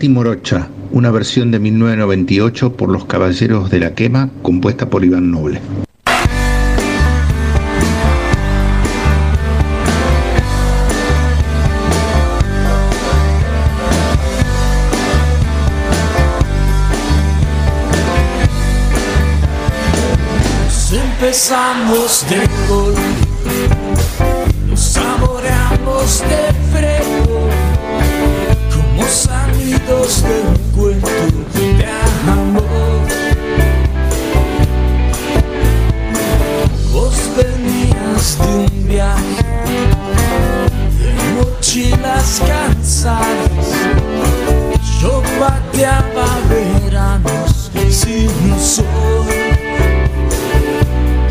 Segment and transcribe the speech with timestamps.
[0.00, 5.30] Avanti Morocha, una versión de 1998 por los Caballeros de la Quema, compuesta por Iván
[5.30, 5.60] Noble.
[20.90, 23.68] empezamos de golpe,
[24.66, 26.59] nos saboreamos de
[30.18, 31.08] de un cuento
[31.54, 31.86] de
[32.26, 33.06] amor.
[36.92, 39.44] Vos venías de un viaje,
[40.98, 43.68] de mochilas cansadas,
[45.00, 49.26] yo pateaba veranos sin sol.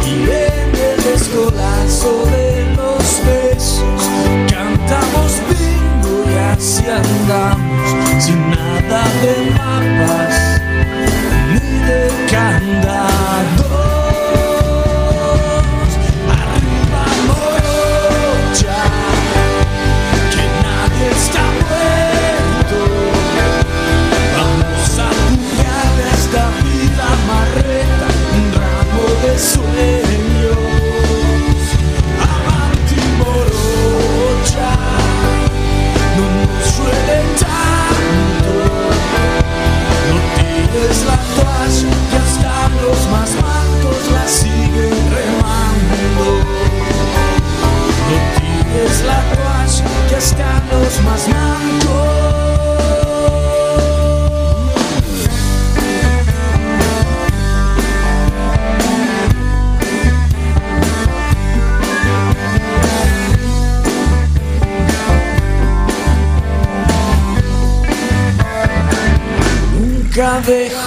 [0.05, 4.01] Y en el escolazo de los besos
[4.49, 7.88] cantamos bingo y así andamos
[8.89, 10.38] nada de mapas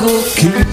[0.02, 0.71] Nunca dejo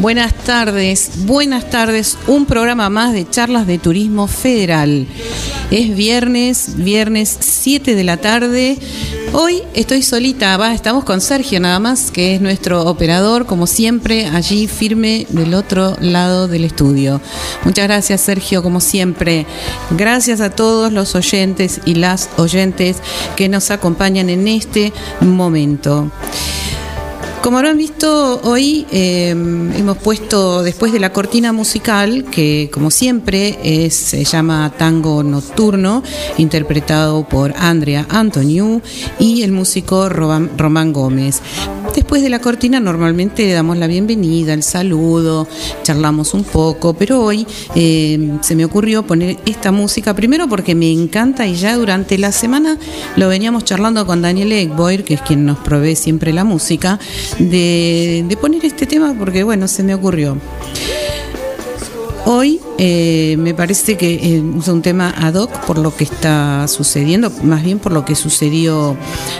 [0.00, 2.16] Buenas tardes, buenas tardes.
[2.26, 5.06] Un programa más de charlas de turismo federal.
[5.70, 8.78] Es viernes, viernes 7 de la tarde.
[9.34, 14.68] Hoy estoy solita, estamos con Sergio nada más, que es nuestro operador, como siempre, allí
[14.68, 17.20] firme del otro lado del estudio.
[17.64, 19.44] Muchas gracias, Sergio, como siempre.
[19.90, 22.96] Gracias a todos los oyentes y las oyentes
[23.36, 26.10] que nos acompañan en este momento.
[27.42, 33.90] Como habrán visto hoy, eh, hemos puesto después de la cortina musical, que como siempre
[33.90, 36.02] se llama Tango Nocturno,
[36.36, 38.82] interpretado por Andrea Antoniu
[39.18, 41.40] y el músico Román Gómez.
[41.94, 45.48] Después de la cortina normalmente damos la bienvenida, el saludo,
[45.82, 50.90] charlamos un poco, pero hoy eh, se me ocurrió poner esta música, primero porque me
[50.90, 52.78] encanta y ya durante la semana
[53.16, 56.98] lo veníamos charlando con Daniel Egboir, que es quien nos provee siempre la música,
[57.38, 60.36] de, de poner este tema porque bueno, se me ocurrió.
[62.26, 66.68] Hoy eh, me parece que eh, es un tema ad hoc por lo que está
[66.68, 68.96] sucediendo, más bien por lo que sucedió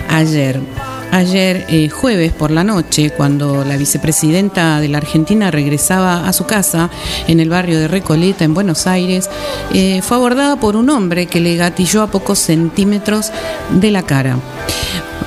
[0.08, 0.60] ayer.
[1.10, 6.46] Ayer eh, jueves por la noche, cuando la vicepresidenta de la Argentina regresaba a su
[6.46, 6.90] casa
[7.26, 9.28] en el barrio de Recoleta, en Buenos Aires,
[9.72, 13.32] eh, fue abordada por un hombre que le gatilló a pocos centímetros
[13.70, 14.38] de la cara.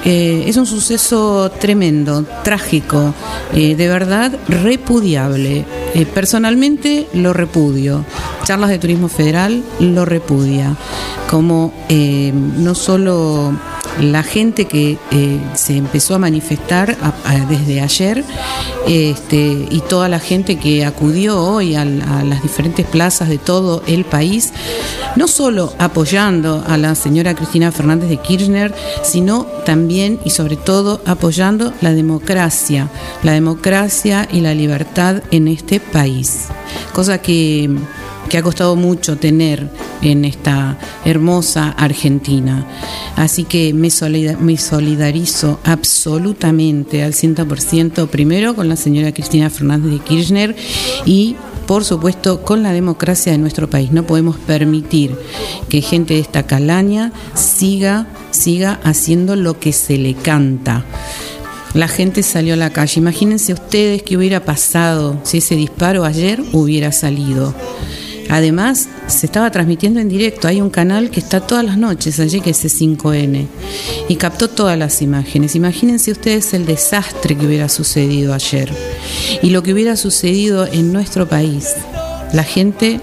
[0.05, 3.13] Eh, es un suceso tremendo, trágico,
[3.53, 5.65] de verdad repudiable.
[6.13, 8.03] personalmente lo repudio.
[8.43, 10.75] Charlas de Turismo Federal lo repudia.
[11.29, 13.53] Como no solo
[14.01, 16.97] la gente que eh, se empezó a manifestar
[17.47, 18.23] desde ayer
[18.87, 24.05] este, y toda la gente que acudió hoy a, las diferentes plazas de todo el
[24.05, 24.51] país,
[25.15, 28.73] no solo apoyando a la señora Cristina Fernández de Kirchner,
[29.03, 32.89] sino también y sobre todo apoyando la democracia,
[33.23, 36.47] la democracia y la libertad en este país.
[36.93, 37.69] Cosa que
[38.29, 39.69] que ha costado mucho tener
[40.01, 42.67] en esta hermosa Argentina.
[43.15, 50.55] Así que me, solidarizo absolutamente al 100% primero con la señora Cristina Fernández de Kirchner
[51.05, 51.35] y
[51.65, 53.91] por supuesto, con la democracia de nuestro país.
[53.93, 55.15] No podemos permitir
[55.69, 60.83] que gente de esta calaña siga, siga haciendo lo que se le canta.
[61.73, 62.99] La gente salió a la calle.
[62.99, 67.55] Imagínense ustedes qué hubiera pasado si ese disparo ayer hubiera salido.
[68.29, 70.47] Además, se estaba transmitiendo en directo.
[70.47, 73.47] Hay un canal que está todas las noches allí, que es C5N,
[74.07, 75.55] y captó todas las imágenes.
[75.55, 78.71] Imagínense ustedes el desastre que hubiera sucedido ayer
[79.41, 81.69] y lo que hubiera sucedido en nuestro país.
[82.33, 82.99] La gente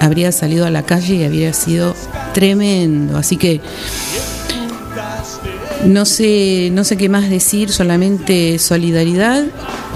[0.00, 1.94] habría salido a la calle y habría sido
[2.32, 3.18] tremendo.
[3.18, 3.60] Así que
[5.84, 9.44] no sé, no sé qué más decir, solamente solidaridad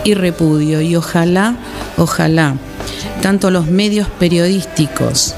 [0.05, 0.81] y repudio.
[0.81, 1.56] Y ojalá,
[1.97, 2.56] ojalá
[3.20, 5.34] tanto los medios periodísticos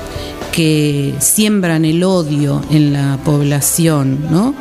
[0.54, 4.54] que siembran el odio en la población, ¿no?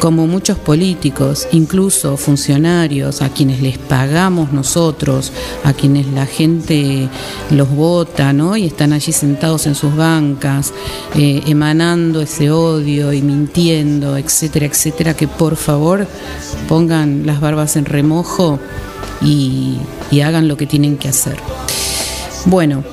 [0.00, 5.30] como muchos políticos, incluso funcionarios a quienes les pagamos nosotros,
[5.62, 7.08] a quienes la gente
[7.52, 8.56] los vota ¿no?
[8.56, 10.72] y están allí sentados en sus bancas,
[11.14, 16.08] eh, emanando ese odio y mintiendo, etcétera, etcétera, que por favor
[16.68, 18.58] pongan las barbas en remojo
[19.22, 19.78] y
[20.24, 21.36] hagan lo que tienen que hacer.
[22.46, 22.84] Bueno,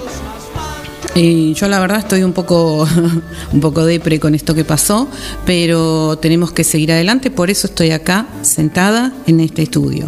[1.16, 2.88] yo la verdad estoy un poco,
[3.54, 5.08] un poco depre con esto que pasó,
[5.46, 10.08] pero tenemos que seguir adelante, por eso estoy acá sentada en este estudio.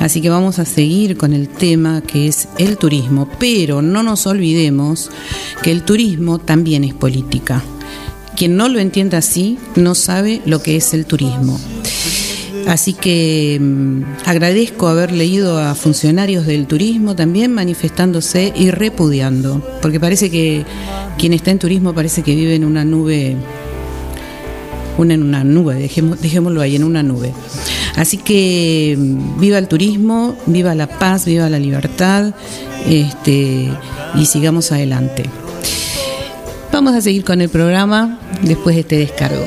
[0.00, 4.26] Así que vamos a seguir con el tema que es el turismo, pero no nos
[4.26, 5.10] olvidemos
[5.62, 7.62] que el turismo también es política.
[8.34, 11.58] Quien no lo entienda así no sabe lo que es el turismo.
[12.66, 20.00] Así que mm, agradezco haber leído a funcionarios del turismo también manifestándose y repudiando, porque
[20.00, 20.64] parece que
[21.16, 23.36] quien está en turismo parece que vive en una nube,
[24.98, 25.88] una en una nube,
[26.20, 27.32] dejémoslo ahí, en una nube.
[27.94, 32.34] Así que mm, viva el turismo, viva la paz, viva la libertad,
[32.88, 33.70] este,
[34.14, 35.24] y sigamos adelante.
[36.72, 39.46] Vamos a seguir con el programa después de este descargo.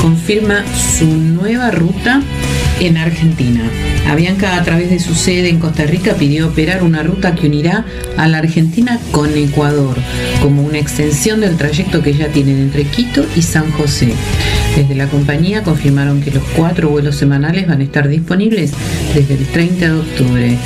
[0.00, 2.20] Confirma su nueva ruta
[2.80, 3.62] en Argentina.
[4.08, 7.84] Avianca a través de su sede en Costa Rica pidió operar una ruta que unirá
[8.16, 9.96] a la Argentina con Ecuador,
[10.42, 14.12] como una extensión del trayecto que ya tienen entre Quito y San José.
[14.76, 18.72] Desde la compañía confirmaron que los cuatro vuelos semanales van a estar disponibles
[19.14, 20.58] desde el 30 de octubre.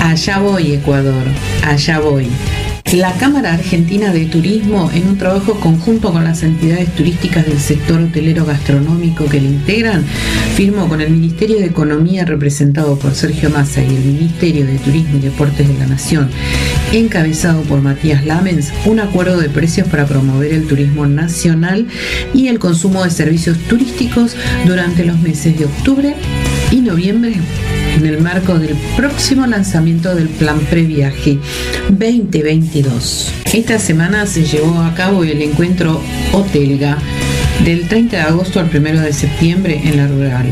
[0.00, 1.24] Allá voy, Ecuador,
[1.62, 2.26] allá voy.
[2.94, 8.00] La Cámara Argentina de Turismo, en un trabajo conjunto con las entidades turísticas del sector
[8.00, 10.04] hotelero gastronómico que le integran,
[10.54, 15.18] firmó con el Ministerio de Economía representado por Sergio Massa y el Ministerio de Turismo
[15.18, 16.30] y Deportes de la Nación,
[16.92, 21.88] encabezado por Matías Lamens, un acuerdo de precios para promover el turismo nacional
[22.32, 24.36] y el consumo de servicios turísticos
[24.66, 26.14] durante los meses de octubre
[26.70, 27.34] y noviembre
[27.96, 31.38] en el marco del próximo lanzamiento del plan Previaje
[31.90, 33.32] 2022.
[33.52, 36.00] Esta semana se llevó a cabo el encuentro
[36.32, 36.98] Hotelga
[37.64, 40.46] del 30 de agosto al 1 de septiembre en la rural.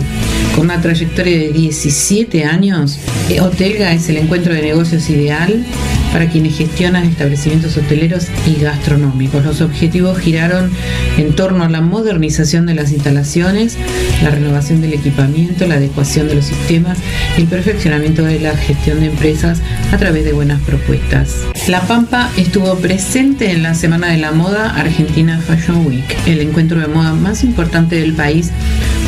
[0.55, 2.99] Con una trayectoria de 17 años,
[3.41, 5.65] Hotelga es el encuentro de negocios ideal
[6.13, 9.45] para quienes gestionan establecimientos hoteleros y gastronómicos.
[9.45, 10.71] Los objetivos giraron
[11.17, 13.79] en torno a la modernización de las instalaciones,
[14.23, 16.99] la renovación del equipamiento, la adecuación de los sistemas
[17.37, 19.61] y el perfeccionamiento de la gestión de empresas
[19.93, 21.37] a través de buenas propuestas.
[21.69, 26.81] La Pampa estuvo presente en la Semana de la Moda Argentina Fashion Week, el encuentro
[26.81, 28.51] de moda más importante del país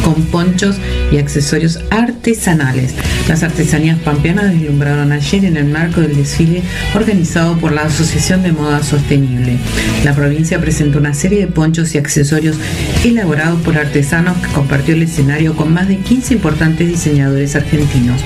[0.04, 0.76] con ponchos
[1.10, 2.94] y accesorios artesanales.
[3.28, 6.62] Las artesanías pampeanas deslumbraron ayer en el marco del desfile
[6.94, 9.56] organizado por la Asociación de Moda Sostenible.
[10.04, 12.56] La provincia presentó una serie de ponchos y accesorios
[13.04, 18.20] elaborados por artesanos que compartió el escenario con más de 15 importantes diseñadores argentinos.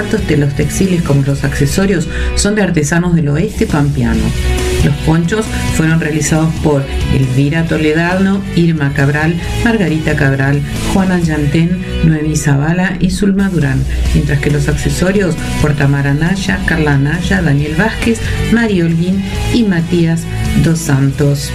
[0.00, 4.22] Tanto los textiles como los accesorios son de artesanos del oeste pampeano.
[4.82, 6.82] Los ponchos fueron realizados por
[7.14, 10.62] Elvira Toledano, Irma Cabral, Margarita Cabral,
[10.94, 16.96] Juana Yantén, Noemí Zavala y Zulma Durán, mientras que los accesorios por Tamara Naya, Carla
[16.96, 18.20] Naya, Daniel Vázquez,
[18.52, 20.22] Mario Olguín y Matías
[20.64, 21.52] Dos Santos.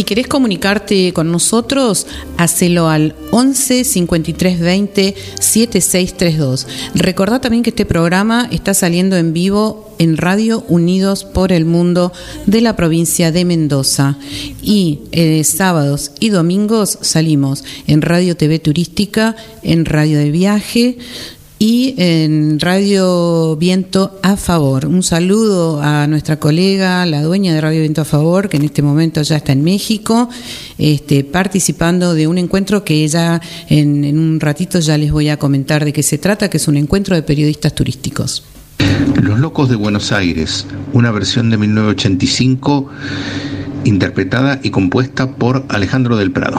[0.00, 2.06] Si querés comunicarte con nosotros,
[2.38, 6.66] hacelo al 11 53 20 7632.
[6.94, 12.14] Recordá también que este programa está saliendo en vivo en Radio Unidos por el Mundo
[12.46, 14.16] de la provincia de Mendoza.
[14.62, 20.96] Y eh, sábados y domingos salimos en Radio TV Turística, en Radio de Viaje
[21.62, 24.86] y en Radio Viento a Favor.
[24.86, 28.80] Un saludo a nuestra colega, la dueña de Radio Viento a Favor, que en este
[28.80, 30.30] momento ya está en México,
[30.78, 35.38] este, participando de un encuentro que ella en, en un ratito ya les voy a
[35.38, 38.42] comentar de qué se trata, que es un encuentro de periodistas turísticos.
[39.22, 42.88] Los Locos de Buenos Aires, una versión de 1985
[43.84, 46.58] interpretada y compuesta por Alejandro del Prado.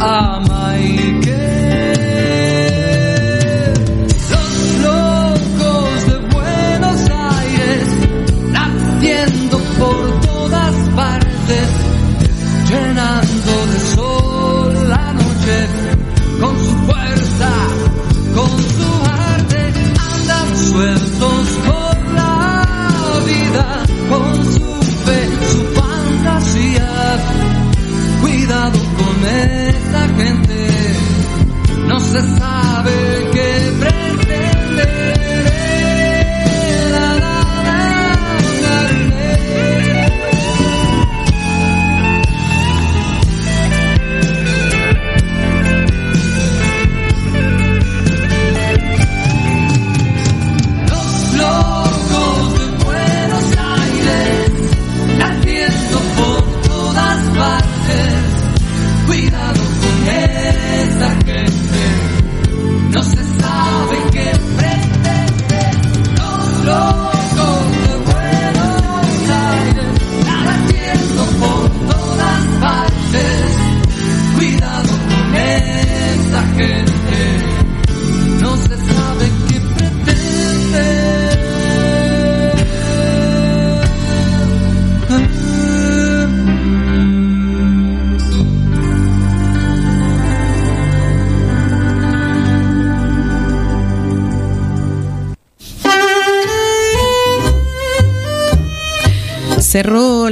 [0.00, 1.87] ama y que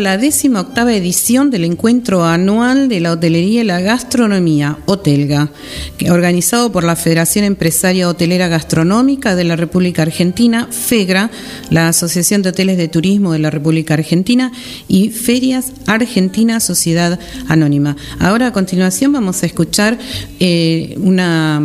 [0.06, 5.50] la décima octava edición del encuentro anual de la hotelería y la gastronomía, Hotelga,
[6.10, 11.30] organizado por la Federación Empresaria Hotelera Gastronómica de la República Argentina, FEGRA,
[11.70, 14.52] la Asociación de Hoteles de Turismo de la República Argentina
[14.88, 17.96] y Ferias Argentina Sociedad Anónima.
[18.18, 19.98] Ahora a continuación vamos a escuchar
[20.38, 21.60] eh, una,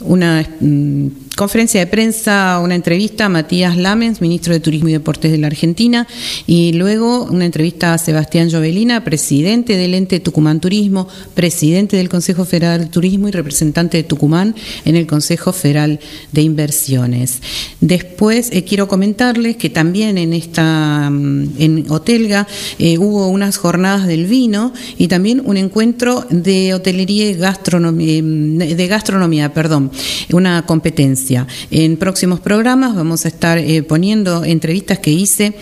[0.00, 5.30] una mm, conferencia de prensa, una entrevista a Matías Lamens, ministro de Turismo y Deportes
[5.30, 6.08] de la Argentina,
[6.46, 12.44] y luego una entrevista a Sebastián Jovelina, presidente del ente Tucumán Turismo, presidente del Consejo
[12.44, 14.54] Federal de Turismo y representante de Tucumán
[14.84, 16.00] en el Consejo Federal
[16.32, 17.40] de Inversiones.
[17.80, 22.46] Después eh, quiero comentarles que también en esta mm, en Hotelga
[22.78, 28.58] eh, hubo unas jornadas del vino y también un encuentro de hotelería y gastronomía, mm,
[28.58, 29.90] de gastronomía, perdón,
[30.32, 31.46] una competencia.
[31.70, 35.54] En próximos programas vamos a estar eh, poniendo entrevistas que hice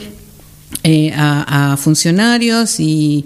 [0.82, 3.24] eh, a, funcionarios y,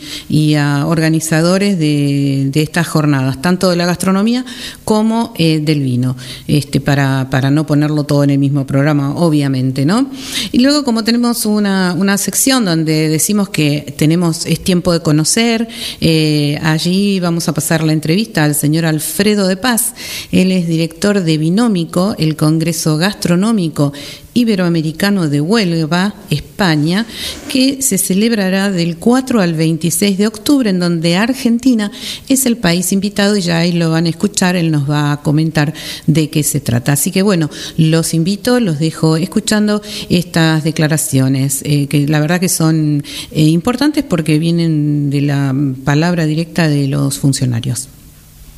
[0.54, 4.44] a organizadores de, estas jornadas, tanto de la gastronomía
[4.84, 9.84] como eh, del vino, este, para, para, no ponerlo todo en el mismo programa, obviamente,
[9.84, 10.10] ¿no?
[10.52, 15.68] Y luego, como tenemos una, una sección donde decimos que tenemos, es tiempo de conocer,
[16.00, 19.94] eh, allí vamos a pasar la entrevista al señor Alfredo de Paz,
[20.32, 23.92] él es director de Binómico, el Congreso Gastronómico
[24.40, 27.06] Iberoamericano de Huelva, España,
[27.48, 31.90] que se celebrará del 4 al 26 de octubre, en donde Argentina
[32.28, 35.22] es el país invitado y ya ahí lo van a escuchar, él nos va a
[35.22, 35.72] comentar
[36.06, 36.92] de qué se trata.
[36.92, 42.48] Así que bueno, los invito, los dejo escuchando estas declaraciones, eh, que la verdad que
[42.48, 47.88] son eh, importantes porque vienen de la palabra directa de los funcionarios.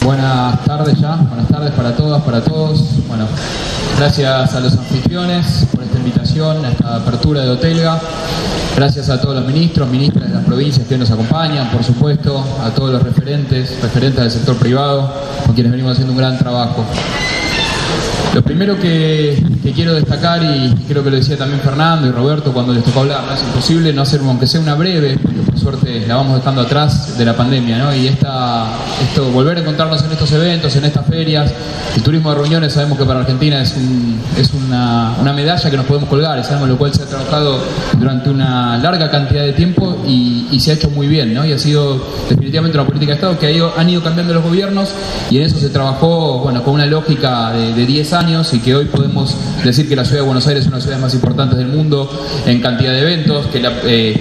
[0.04, 3.06] Buenas tardes ya, buenas tardes para todas, para todos.
[3.06, 3.24] Bueno,
[3.96, 8.00] gracias a los anfitriones por esta invitación, a esta apertura de Hotelga.
[8.74, 12.70] Gracias a todos los ministros, ministras de las provincias que nos acompañan, por supuesto, a
[12.70, 15.12] todos los referentes, referentes del sector privado,
[15.46, 16.84] con quienes venimos haciendo un gran trabajo.
[18.34, 19.40] Lo primero que,
[19.74, 23.24] quiero destacar, y creo que lo decía también Fernando y Roberto cuando les tocó hablar,
[23.24, 23.34] ¿no?
[23.34, 25.16] es imposible no hacer, aunque sea una breve,
[26.06, 28.66] la vamos dejando atrás de la pandemia, y esta,
[29.32, 31.52] volver a encontrarnos en estos eventos, en estas ferias,
[31.96, 33.74] el turismo de reuniones sabemos que para Argentina es,
[34.38, 37.58] es una, medalla que nos podemos colgar, es lo cual se ha trabajado
[37.98, 42.00] durante una larga cantidad de tiempo y, se ha hecho muy bien, y ha sido
[42.28, 44.90] definitivamente una política de Estado que ha ido, han ido cambiando los gobiernos
[45.28, 48.76] y en eso se trabajó bueno, con una lógica de, de 10 años y que
[48.76, 51.14] hoy podemos decir que la ciudad de Buenos Aires es una de las ciudades más
[51.14, 52.08] importantes del mundo
[52.46, 54.20] en cantidad de eventos, que la, eh,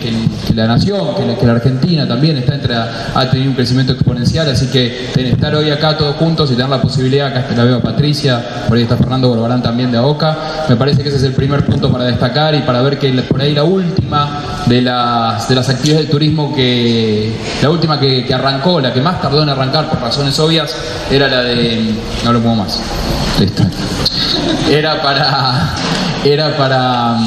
[0.54, 5.56] nación, que la, Argentina también está entre, ha tenido un crecimiento exponencial, así que estar
[5.56, 8.84] hoy acá todos juntos y tener la posibilidad, acá la veo a Patricia, por ahí
[8.84, 10.38] está Fernando Borbarán también de AOCA,
[10.70, 13.42] me parece que ese es el primer punto para destacar y para ver que por
[13.42, 18.80] ahí la última de las, de las actividades de turismo que, la última que, arrancó,
[18.80, 20.76] la que más tardó en arrancar por razones obvias,
[21.10, 22.80] era la de, no lo puedo más,
[24.70, 25.74] era para,
[26.24, 27.18] era para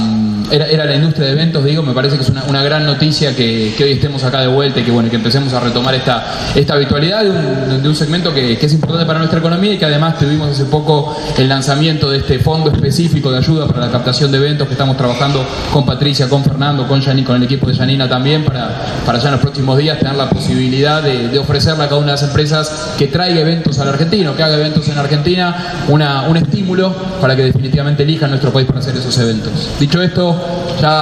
[0.48, 3.74] mm, era, la industria de eventos, digo, me parece que es una, gran noticia que,
[3.80, 7.24] hoy estemos acá de vuelta y que bueno, que empecemos a retomar esta, esta habitualidad
[7.24, 11.16] de un, segmento que, es importante para nuestra economía y que además tuvimos hace poco
[11.36, 14.96] el lanzamiento de este fondo específico de ayuda para la captación de eventos que estamos
[14.96, 18.70] trabajando con Patricia, con Fernando, con Yanni, con el equipo de Yanina también para,
[19.04, 22.12] para ya en los próximos días tener la posibilidad de, ofrecerle a cada una de
[22.12, 26.92] las empresas que traiga eventos al argentino, que haga eventos en Argentina, una, un estímulo
[27.20, 29.52] para que definitivamente elijan nuestro país para hacer esos eventos.
[29.78, 30.33] Dicho esto,
[30.80, 30.94] ya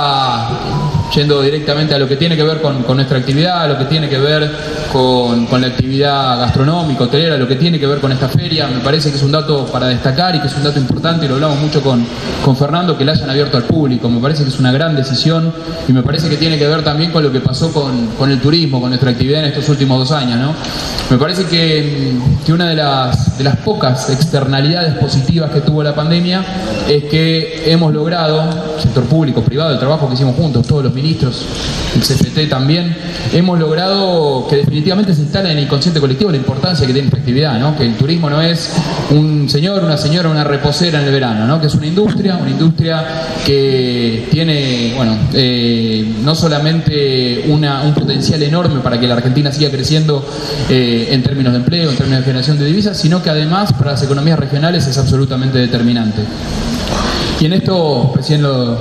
[1.14, 4.09] yendo directamente a lo que tiene que ver con, nuestra actividad, a lo que tiene
[4.09, 4.51] que ver
[4.92, 9.11] con, la actividad gastronómica, hotelera, lo que tiene que ver con esta feria, me parece
[9.11, 11.61] que es un dato para destacar y que es un dato importante, y lo hablamos
[11.61, 12.05] mucho con,
[12.44, 15.53] con Fernando, que la hayan abierto al público, me parece que es una gran decisión
[15.87, 18.81] y me parece que tiene que ver también con lo que pasó con, el turismo,
[18.81, 20.38] con nuestra actividad en estos últimos dos años.
[20.38, 20.55] ¿no?
[21.11, 25.94] Me parece que, que una de las, de las pocas externalidades positivas que tuvo la
[25.94, 26.44] pandemia
[26.88, 28.48] es que hemos logrado,
[28.81, 31.44] sector público, privado, el trabajo que hicimos juntos, todos los ministros,
[31.94, 32.96] el CFT también,
[33.32, 37.18] hemos logrado que definitivamente se instale en el inconsciente colectivo la importancia que tiene esta
[37.18, 38.70] actividad, que el turismo no es
[39.10, 41.60] un señor, una señora, una reposera en el verano, ¿no?
[41.60, 43.04] que es una industria, una industria
[43.44, 50.24] que tiene, bueno, eh, no solamente un potencial enorme para que la Argentina siga creciendo
[50.68, 53.92] eh, en términos de empleo, en términos de generación de divisas, sino que además para
[53.92, 56.22] las economías regionales es absolutamente determinante.
[57.42, 58.78] Y en esto, recién lo,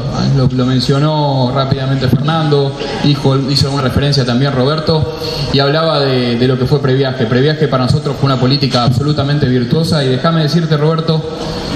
[0.65, 2.71] mencionó rápidamente Fernando,
[3.03, 5.17] hizo, hizo alguna referencia también Roberto,
[5.51, 7.25] y hablaba de, lo que fue Previaje.
[7.25, 11.19] Previaje para nosotros fue una política absolutamente virtuosa, y déjame decirte, Roberto,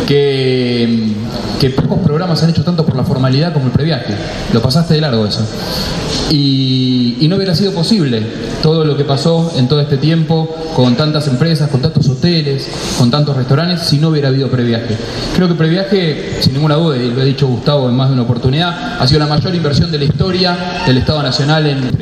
[0.08, 1.14] que,
[1.60, 4.14] que pocos programas se han hecho tanto por la formalidad como el Previaje.
[4.54, 5.42] Lo pasaste de largo eso.
[6.30, 8.22] Y, y, no hubiera sido posible
[8.62, 12.68] todo lo que pasó en todo este tiempo con tantas empresas, con tantos hoteles,
[12.98, 14.96] con tantos restaurantes, si no hubiera habido previaje.
[15.36, 18.24] Creo que previaje, sin ninguna duda, y lo ha dicho Gustavo en más de una
[18.24, 21.96] oportunidad, ha sido la mayor inversión de la historia del Estado Nacional en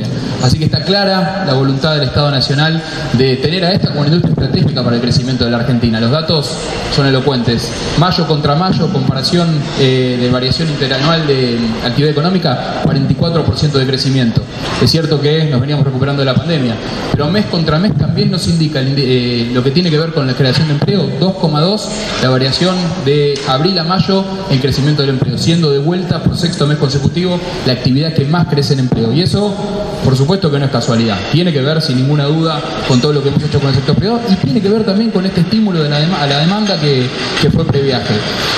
[0.43, 2.81] Así que está clara la voluntad del Estado Nacional
[3.13, 6.01] de tener a esta como industria estratégica para el crecimiento de la Argentina.
[6.01, 6.49] Los datos
[6.93, 7.71] son elocuentes.
[7.97, 9.47] Mayo contra mayo, comparación
[9.79, 14.41] eh, de variación interanual de actividad económica, 44% de crecimiento.
[14.81, 16.75] Es cierto que nos veníamos recuperando de la pandemia,
[17.13, 20.33] pero mes contra mes también nos indica eh, lo que tiene que ver con la
[20.33, 21.81] creación de empleo, 2,2
[22.21, 24.02] la variación de abril a mayo
[24.49, 28.47] en crecimiento del empleo, siendo de vuelta por sexto mes consecutivo la actividad que más
[28.47, 29.13] crece en empleo.
[29.13, 29.55] Y eso,
[30.03, 31.17] por supuesto, que no es casualidad.
[31.31, 33.95] Tiene que ver, sin ninguna duda, con todo lo que hemos hecho con el sector
[33.95, 37.07] privado y tiene que ver también con este estímulo a la demanda que,
[37.49, 38.13] fue previaje.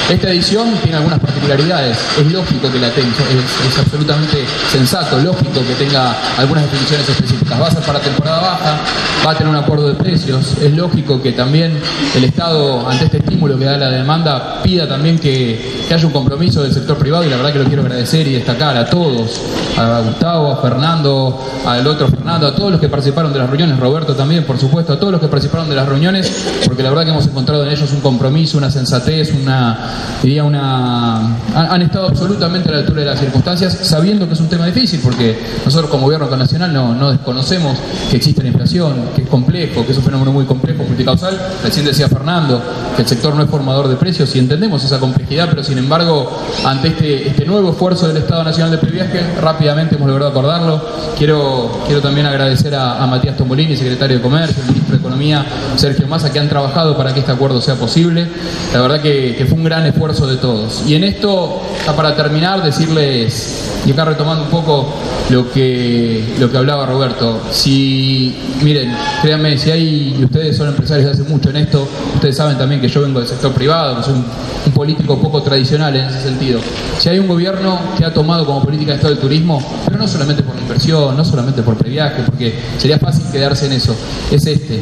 [0.10, 1.98] Esta edición tiene algunas particularidades.
[2.20, 7.62] Es lógico que la tenga, es, absolutamente sensato, lógico que tenga algunas definiciones específicas.
[7.62, 8.80] Va a ser para temporada baja,
[9.26, 10.58] va a tener un acuerdo de precios.
[10.62, 11.78] Es lógico que también
[12.16, 16.14] el Estado, ante este estímulo que da la demanda, pida también que, que haya un
[16.14, 19.42] compromiso del sector privado y la verdad que lo quiero agradecer y destacar a todos,
[19.78, 23.80] a Gustavo, a Fernando, al otro Fernando, a todos los que participaron de las reuniones,
[23.80, 26.32] Roberto también, por supuesto, a todos los que participaron de las reuniones,
[26.66, 29.78] porque la verdad que hemos encontrado en ellos un compromiso, una sensatez, una,
[30.24, 31.38] diría una...
[31.54, 35.00] Han, estado absolutamente a la altura de las circunstancias, sabiendo que es un tema difícil,
[35.04, 37.78] porque nosotros como gobierno nacional no, no desconocemos
[38.10, 41.40] que existe la inflación, que es complejo, que es un fenómeno muy complejo, multicausal.
[41.64, 42.62] Recién decía Fernando
[42.96, 46.32] que el sector no es formador de precios y entendemos esa complejidad, pero sin embargo,
[46.66, 50.82] ante este, este nuevo esfuerzo del Estado Nacional de Previaje, rápidamente hemos logrado acordarlo.
[51.18, 55.46] Quiero quiero, también agradecer a, Matías Tombolini, secretario de Comercio, de Economía,
[55.76, 58.28] Sergio Massa, que han trabajado para que este acuerdo sea posible.
[58.74, 60.84] La verdad que, fue un gran esfuerzo de todos.
[60.88, 61.62] Y en esto,
[61.96, 64.94] para terminar, decirles, y acá retomando un poco
[65.30, 71.06] lo que, lo que hablaba Roberto, si, miren, créanme, si hay, y ustedes son empresarios
[71.06, 74.04] de hace mucho en esto, ustedes saben también que yo vengo del sector privado, que
[74.04, 74.26] soy un,
[74.66, 76.60] un político poco tradicional en ese sentido.
[76.98, 80.08] Si hay un gobierno que ha tomado como política de Estado el turismo, pero no
[80.08, 83.96] solamente por la inversión, no solamente por previaje, porque sería fácil quedarse en eso,
[84.32, 84.75] es este.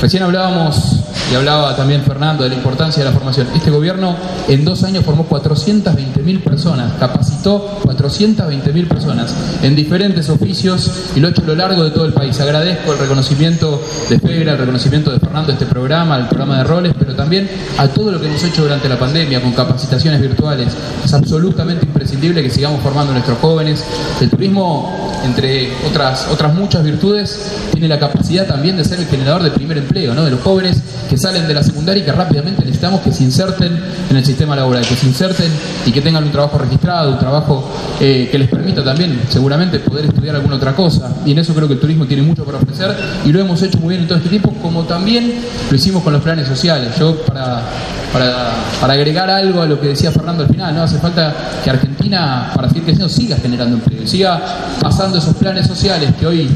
[0.00, 3.46] Recién hablábamos, y hablaba también Fernando, de la importancia de la formación.
[3.54, 4.16] Este gobierno
[4.48, 11.30] en dos años formó 420.000 personas, capacitó 420.000 personas en diferentes oficios y lo ha
[11.30, 12.40] hecho a lo largo de todo el país.
[12.40, 16.64] Agradezco el reconocimiento de FEGRA, el reconocimiento de Fernando a este programa, al programa de
[16.64, 20.72] roles, pero también a todo lo que hemos hecho durante la pandemia con capacitaciones virtuales.
[21.04, 23.84] Es absolutamente imprescindible que sigamos formando a nuestros jóvenes.
[24.20, 29.50] El turismo, entre otras, otras muchas virtudes, tiene la capacidad también de ser el de
[29.50, 30.24] primer empleo, ¿no?
[30.24, 33.78] de los jóvenes que salen de la secundaria y que rápidamente necesitamos que se inserten
[34.08, 35.50] en el sistema laboral, que se inserten
[35.84, 37.68] y que tengan un trabajo registrado, un trabajo
[38.00, 41.16] eh, que les permita también seguramente poder estudiar alguna otra cosa.
[41.26, 43.78] Y en eso creo que el turismo tiene mucho para ofrecer y lo hemos hecho
[43.78, 45.34] muy bien en todo este tiempo, como también
[45.70, 46.88] lo hicimos con los planes sociales.
[46.98, 47.62] Yo para,
[48.12, 50.82] para, para agregar algo a lo que decía Fernando al final, ¿no?
[50.82, 54.40] hace falta que Argentina, para seguir creciendo, siga generando empleo, siga
[54.80, 56.50] pasando esos planes sociales que hoy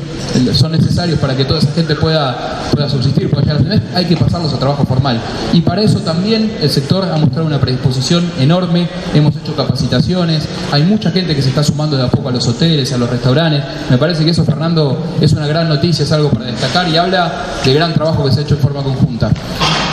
[0.52, 4.04] son necesarios para que toda esa gente pueda, pueda subsistir, pueda llegar a fin hay
[4.06, 5.20] que pasarlos a trabajo formal.
[5.52, 10.82] Y para eso también el sector ha mostrado una predisposición enorme, hemos hecho capacitaciones, hay
[10.82, 13.62] mucha gente que se está sumando de a poco a los hoteles, a los restaurantes.
[13.90, 17.32] Me parece que eso, Fernando, es una gran noticia, es algo para destacar y habla
[17.64, 19.30] de gran trabajo que se ha hecho en forma conjunta.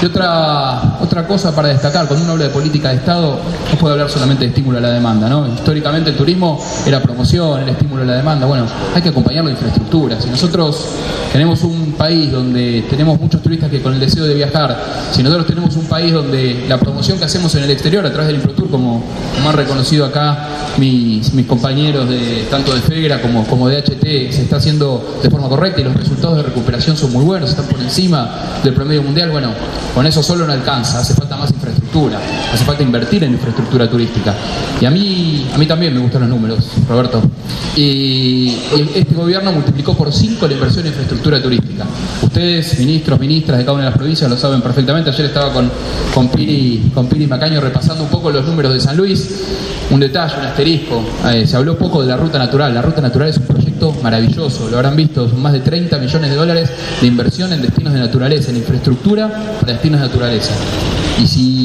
[0.02, 3.40] Y otra, otra cosa para destacar, cuando uno habla de política de Estado,
[3.72, 5.30] no puede hablar solamente de estímulo a la demanda.
[5.30, 5.48] ¿no?
[5.48, 8.46] Históricamente el turismo era promoción, era estímulo a la demanda.
[8.46, 10.20] Bueno, hay que acompañarlo de infraestructura.
[10.20, 10.86] Si nosotros
[11.32, 14.78] tenemos un país donde tenemos muchos turistas que con el deseo de viajar,
[15.12, 18.28] si nosotros tenemos un país donde la promoción que hacemos en el exterior a través
[18.28, 19.04] del Infotour, como,
[19.36, 24.44] como han reconocido acá mis, compañeros de tanto de FEGRA como, como de HT, se
[24.44, 27.80] está haciendo de forma correcta y los resultados de recuperación son muy buenos, están por
[27.82, 28.30] encima
[28.64, 29.54] del promedio mundial, bueno,
[29.94, 31.31] con eso solo no alcanza, hace falta
[32.54, 34.34] hace falta invertir en infraestructura turística.
[34.80, 37.22] Y a mí, a mí también me gustan los números, Roberto.
[37.76, 38.56] Y
[38.96, 41.86] este gobierno multiplicó por cinco la inversión en infraestructura turística.
[42.22, 45.10] Ustedes, ministros, ministras de cada una de las provincias, lo saben perfectamente.
[45.10, 45.70] Ayer estaba con,
[46.14, 49.30] con, Piri, con Piri Macaño repasando un poco los números de San Luis.
[49.90, 51.04] Un detalle, un asterisco.
[51.30, 52.74] Eh, se habló poco de la ruta natural.
[52.74, 56.30] La ruta natural es un proyecto maravilloso, lo habrán visto, son más de 30 millones
[56.30, 56.70] de dólares
[57.02, 59.28] de inversión en destinos de naturaleza, en infraestructura
[59.60, 60.54] para destinos de naturaleza.
[61.22, 61.61] Y si,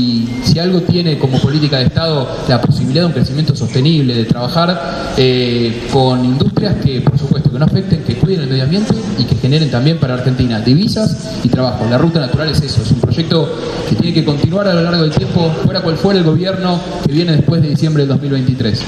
[0.57, 5.13] si algo tiene como política de Estado la posibilidad de un crecimiento sostenible, de trabajar
[5.19, 9.25] eh, con industrias que, por supuesto, que no afecten, que cuiden el medio ambiente y
[9.25, 11.85] que generen también para Argentina divisas y trabajo.
[11.91, 13.55] La ruta natural es eso, es un proyecto
[13.87, 17.13] que tiene que continuar a lo largo del tiempo, fuera cual fuera el gobierno que
[17.13, 18.81] viene después de diciembre del 2023.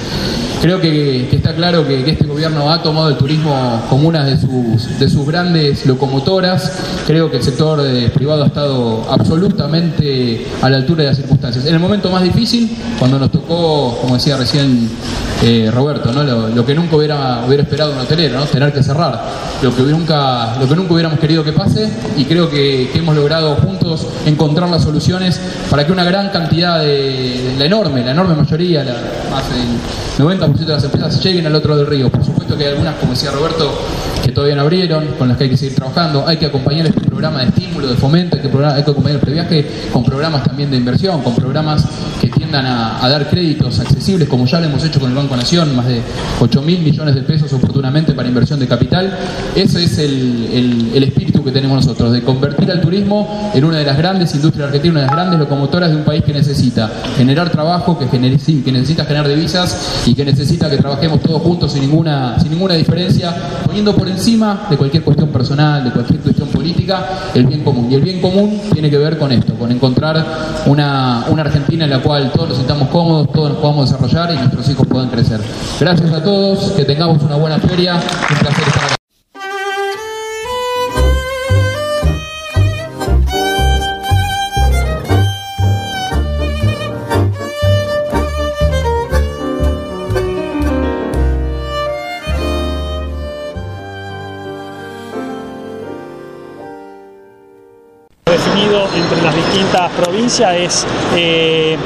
[0.63, 4.97] Creo que, está claro que, este gobierno ha tomado el turismo como una de sus,
[5.01, 6.71] de sus grandes locomotoras.
[7.05, 11.67] Creo que el sector eh, privado ha estado absolutamente a la altura de las circunstancias.
[11.67, 14.89] En el momento más difícil, cuando nos tocó, como decía recién
[15.43, 16.23] eh, Roberto, ¿no?
[16.23, 18.47] Lo, que nunca hubiera, hubiera esperado un hotelero, ¿no?
[18.47, 19.21] tener que cerrar,
[19.63, 23.55] lo que, nunca, lo que nunca hubiéramos querido que pase y creo que, hemos logrado
[23.57, 28.83] juntos encontrar las soluciones para que una gran cantidad de, la enorme, la enorme mayoría,
[28.83, 28.95] la,
[29.31, 32.11] más del 90% de las empresas lleguen al otro del río.
[32.29, 33.71] Supuesto que hay algunas, como decía Roberto,
[34.25, 37.01] que todavía no abrieron, con las que hay que seguir trabajando, hay que acompañar este
[37.01, 40.71] programa de estímulo, de fomento, hay que, hay que acompañar el previaje con programas también
[40.71, 41.85] de inversión, con programas
[42.21, 45.87] que a, dar créditos accesibles, como ya lo hemos hecho con el Banco Nación, más
[45.87, 46.03] de
[46.41, 49.17] 8 mil millones de pesos oportunamente para inversión de capital.
[49.55, 53.97] Ese es el, espíritu que tenemos nosotros, de convertir al turismo en una de las
[53.97, 57.99] grandes industrias argentinas, una de las grandes locomotoras de un país que necesita generar trabajo,
[57.99, 62.51] que, que necesita generar divisas y que necesita que trabajemos todos juntos sin ninguna, sin
[62.51, 63.35] ninguna diferencia,
[63.65, 67.91] poniendo por encima de cualquier cuestión personal, de cualquier cuestión política, el bien común.
[67.91, 70.25] Y el bien común tiene que ver con esto, con encontrar
[70.67, 74.37] una, una Argentina en la cual todos nos sintamos cómodos, todos nos podamos desarrollar y
[74.37, 75.41] nuestros hijos puedan crecer.
[75.81, 78.98] Gracias a todos, que tengamos una buena feria, un placer estar acá.
[99.49, 101.77] Distintas provincias es eh,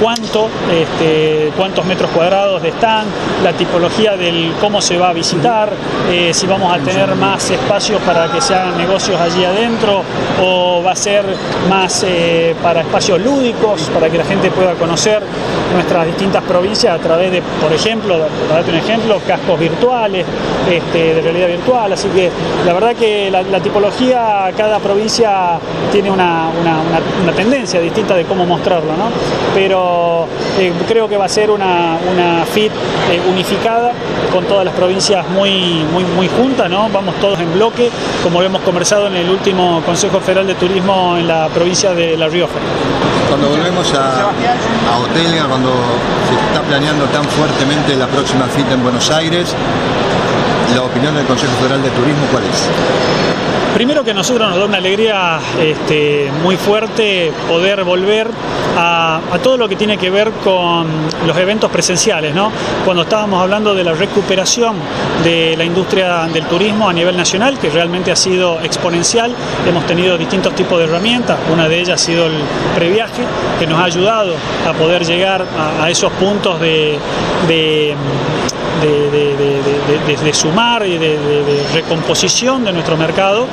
[0.00, 3.08] cuánto, este, cuántos metros cuadrados de stand,
[3.44, 5.70] la tipología del cómo se va a visitar,
[6.10, 10.02] eh, si vamos a tener más espacios para que se hagan negocios allí adentro
[10.42, 11.24] o va a ser
[11.68, 15.22] más eh, para espacios lúdicos, para que la gente pueda conocer
[15.72, 20.26] nuestras distintas provincias a través de, por ejemplo, para darte un ejemplo, cascos virtuales,
[20.70, 22.30] este, de realidad virtual, así que
[22.66, 25.58] la verdad que la, tipología, cada provincia
[25.92, 29.10] tiene una, una, tendencia distinta de cómo mostrarlo, ¿no?
[29.54, 30.26] pero
[30.58, 31.98] eh, creo que va a ser una,
[32.52, 33.92] FIT eh, unificada
[34.32, 36.88] con todas las provincias muy, muy, muy juntas, ¿no?
[36.88, 37.90] vamos todos en bloque,
[38.22, 42.28] como hemos conversado en el último Consejo Federal de Turismo en la provincia de La
[42.28, 42.54] Rioja.
[43.28, 45.70] Cuando volvemos a, a cuando
[46.28, 49.54] se está planeando tan fuertemente la próxima FIT en Buenos Aires,
[50.74, 52.68] la opinión del Consejo Federal de Turismo, ¿cuál es?
[53.74, 58.28] Primero que a nosotros nos da una alegría este, muy fuerte poder volver
[58.76, 60.86] a, todo lo que tiene que ver con
[61.26, 62.34] los eventos presenciales.
[62.34, 62.50] ¿no?
[62.84, 64.76] Cuando estábamos hablando de la recuperación
[65.24, 69.32] de la industria del turismo a nivel nacional, que realmente ha sido exponencial,
[69.66, 72.34] hemos tenido distintos tipos de herramientas, una de ellas ha sido el
[72.74, 73.22] previaje,
[73.58, 74.34] que nos ha ayudado
[74.68, 75.46] a poder llegar
[75.80, 76.98] a, esos puntos de
[77.48, 77.94] de,
[80.32, 81.18] sumar y de,
[81.74, 83.46] recomposición de nuestro mercado.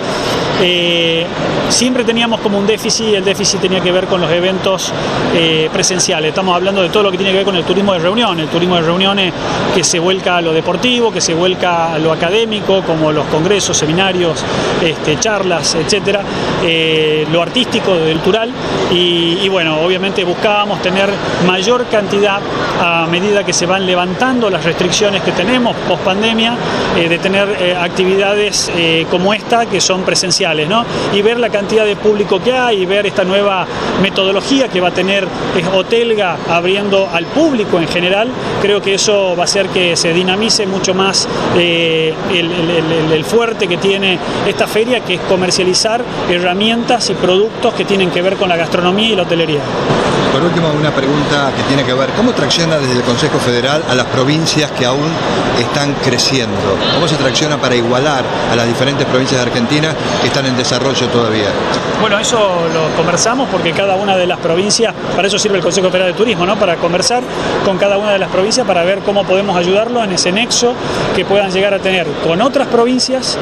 [0.62, 1.26] Eh,
[1.70, 4.92] siempre teníamos como un déficit, el déficit tenía que ver con los eventos
[5.36, 6.30] eh, presenciales.
[6.30, 8.48] Estamos hablando de todo lo que tiene que ver con el turismo de reunión, el
[8.48, 9.34] turismo de reuniones
[9.76, 13.78] que se vuelca a lo deportivo, que se vuelca a lo académico, como los congresos,
[13.78, 14.44] seminarios,
[14.84, 16.22] este, charlas, etcétera,
[16.64, 18.52] eh, lo artístico, cultural,
[18.92, 21.10] y, y bueno, obviamente buscábamos tener
[21.46, 22.40] mayor cantidad
[22.82, 26.56] a medida que se van levantando las restricciones que tenemos post pandemia,
[26.96, 30.86] eh, de tener eh, actividades eh, como esta que son presenciales, ¿no?
[31.14, 33.66] Y ver la cantidad de público que hay y ver esta nueva
[34.02, 35.28] metodología que va a tener
[35.74, 38.30] Hotelga abriendo al público en general,
[38.62, 42.14] creo que eso va a hacer que se dinamice mucho más el,
[43.12, 48.22] el fuerte que tiene esta feria, que es comercializar herramientas y productos que tienen que
[48.22, 49.62] ver con la gastronomía y la hotelería.
[50.32, 53.96] Por último, una pregunta que tiene que ver, ¿cómo tracciona desde el Consejo Federal a
[53.96, 55.07] las provincias que aún
[55.60, 56.58] están creciendo?
[56.94, 61.08] ¿Cómo se tracciona para igualar a las diferentes provincias de Argentina que están en desarrollo
[61.08, 61.50] todavía?
[62.00, 62.38] Bueno, eso
[62.74, 66.18] lo conversamos porque cada una de las provincias, para eso sirve el Consejo Federal de
[66.18, 66.56] Turismo, ¿no?
[66.56, 67.24] Para conversar
[67.66, 70.74] con cada una de las provincias para ver cómo podemos ayudarlo en ese nexo
[71.16, 73.38] que puedan llegar a tener con otras provincias,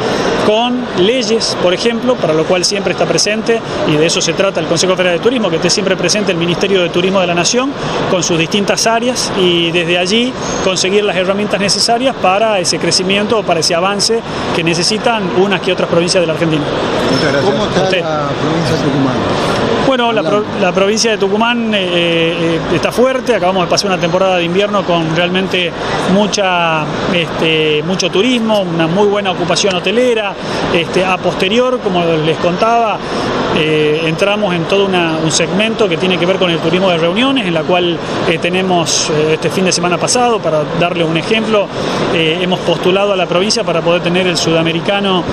[0.45, 4.59] con leyes, por ejemplo, para lo cual siempre está presente y de eso se trata
[4.59, 7.35] el Consejo Federal de Turismo, que esté siempre presente el Ministerio de Turismo de la
[7.35, 7.71] Nación
[8.09, 13.43] con sus distintas áreas y desde allí conseguir las herramientas necesarias para ese crecimiento o
[13.43, 14.21] para ese avance
[14.55, 16.63] que necesitan unas que otras provincias de la Argentina.
[17.11, 17.53] Muchas gracias.
[17.53, 19.64] ¿Cómo está la provincia de Tucumán?
[19.87, 23.99] Bueno, la, pro- la provincia de Tucumán eh, eh, está fuerte, acabamos de pasar una
[23.99, 25.71] temporada de invierno con realmente
[26.13, 30.33] mucha, este, mucho turismo, una muy buena ocupación hotelera.
[30.73, 32.97] Este, a posterior, como les contaba,
[33.55, 36.97] eh, entramos en todo una- un segmento que tiene que ver con el turismo de
[36.97, 37.97] reuniones, en la cual
[38.41, 41.67] tenemos este fin de semana pasado, para darle un ejemplo,
[42.13, 45.23] hemos postulado a la provincia para poder tener el sudamericano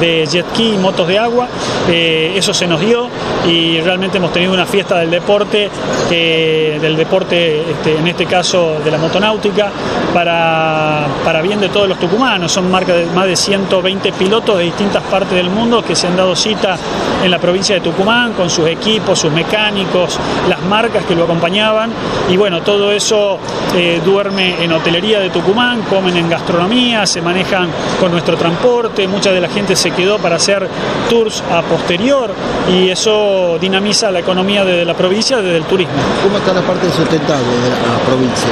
[0.00, 1.48] de jet ski y motos de agua.
[1.90, 3.08] Eso se nos dio
[3.48, 5.70] y realmente hemos tenido una fiesta del deporte,
[6.10, 9.70] eh, del deporte, este, en este caso de la motonáutica,
[10.12, 12.50] para, para bien de todos los tucumanos.
[12.50, 16.16] Son marca de más de 120 pilotos de distintas partes del mundo que se han
[16.16, 16.76] dado cita
[17.22, 21.90] en la provincia de Tucumán con sus equipos, sus mecánicos, las marcas que lo acompañaban.
[22.28, 23.38] Y bueno, todo eso
[23.76, 27.68] eh, duerme en hotelería de Tucumán, comen en gastronomía, se manejan
[28.00, 30.68] con nuestro transporte, mucha de la gente se quedó para hacer
[31.08, 32.32] tours a posterior
[32.72, 35.92] y eso dinamiza la economía de la provincia desde el turismo.
[36.22, 38.48] ¿Cómo está la parte sustentable de la provincia?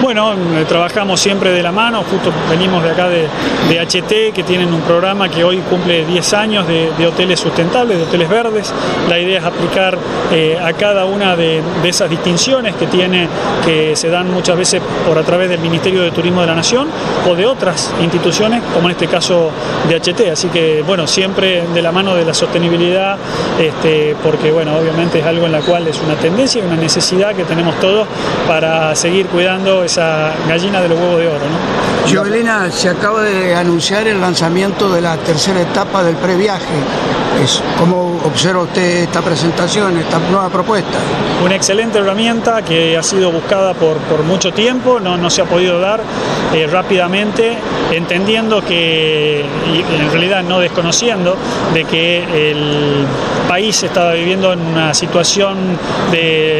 [0.00, 3.26] Bueno, eh, trabajamos siempre de la mano, justo venimos de acá de,
[3.68, 7.98] de HT, que tienen un programa que hoy cumple 10 años de, de hoteles sustentables,
[7.98, 8.72] de hoteles verdes.
[9.08, 9.98] La idea es aplicar
[10.32, 13.28] eh, a cada una de, de esas distinciones que tiene,
[13.64, 16.88] que se dan muchas veces por a través del Ministerio de Turismo de la Nación
[17.28, 19.50] o de otras instituciones, como en este caso
[19.88, 20.30] de HT.
[20.30, 23.16] Así que, bueno, siempre de la mano de la sostenibilidad,
[23.58, 27.34] este, porque, bueno, obviamente es algo en la cual es una tendencia y una necesidad
[27.34, 28.06] que tenemos todos
[28.46, 31.38] para seguir cuidando esa gallina de los huevos de oro.
[31.38, 32.14] ¿no?
[32.14, 36.64] Jovelina, se acaba de anunciar el lanzamiento de la tercera etapa del previaje.
[37.78, 40.98] ¿Cómo observa usted esta presentación, esta nueva propuesta?
[41.44, 45.44] Una excelente herramienta que ha sido buscada por, por mucho tiempo, no, no se ha
[45.44, 46.00] podido dar
[46.54, 47.58] eh, rápidamente,
[47.92, 51.36] entendiendo que, y en realidad no desconociendo,
[51.74, 53.04] de que el
[53.48, 55.56] país estaba viviendo en una situación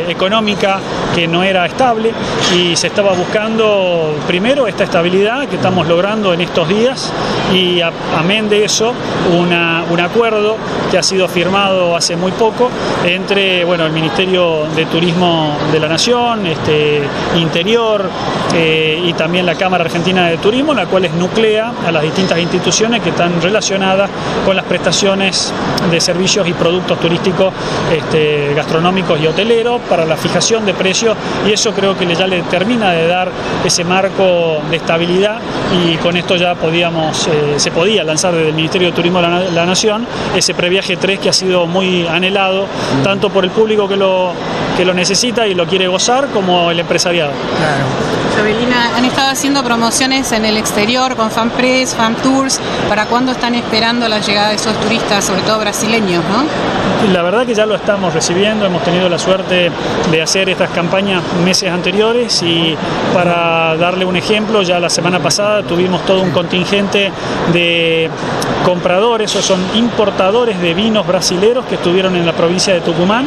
[0.09, 0.79] económica
[1.15, 2.13] que no era estable
[2.55, 7.13] y se estaba buscando primero esta estabilidad que estamos logrando en estos días
[7.55, 7.81] y
[8.19, 8.93] amén de eso
[9.39, 10.57] una- un acuerdo
[10.91, 12.71] que ha sido firmado hace muy poco
[13.05, 17.03] entre bueno, el Ministerio de Turismo de la Nación, este,
[17.37, 18.09] Interior
[18.55, 22.39] eh, y también la Cámara Argentina de Turismo, la cual es nuclea a las distintas
[22.39, 24.11] instituciones que están relacionadas
[24.45, 25.53] con las prestaciones
[25.91, 27.53] de servicios y productos turísticos
[27.93, 32.43] este, gastronómicos y hoteleros para la fijación de precios y eso creo que ya le
[32.43, 33.31] termina de dar
[33.65, 35.39] ese marco de estabilidad
[35.73, 39.29] y con esto ya podíamos, eh, se podía lanzar desde el Ministerio de Turismo de
[39.29, 42.67] la, la Nación ese previaje 3 que ha sido muy anhelado
[43.03, 44.33] tanto por el público que lo,
[44.77, 47.33] que lo necesita y lo quiere gozar como el empresariado.
[48.37, 52.61] Jovelina, han estado haciendo promociones en el exterior con FanPress, FanTours.
[52.89, 56.45] ¿Para cuándo están esperando la llegada de esos turistas, sobre todo brasileños, no?
[57.13, 59.71] La verdad que ya lo estamos recibiendo, hemos tenido la suerte
[60.11, 62.77] de hacer estas campañas meses anteriores y
[63.15, 67.11] para darle un ejemplo, ya la semana pasada tuvimos todo un contingente
[67.53, 68.11] de
[68.65, 73.27] compradores o son importadores de vinos brasileros que estuvieron en la provincia de Tucumán,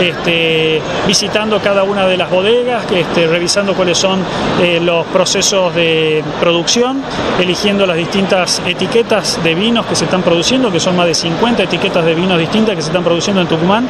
[0.00, 4.20] este, visitando cada una de las bodegas, este, revisando cuáles son
[4.60, 7.02] eh, los procesos de producción,
[7.38, 11.62] eligiendo las distintas etiquetas de vinos que se están produciendo, que son más de 50
[11.62, 13.88] etiquetas de vinos distintas que se están produciendo en Tucumán,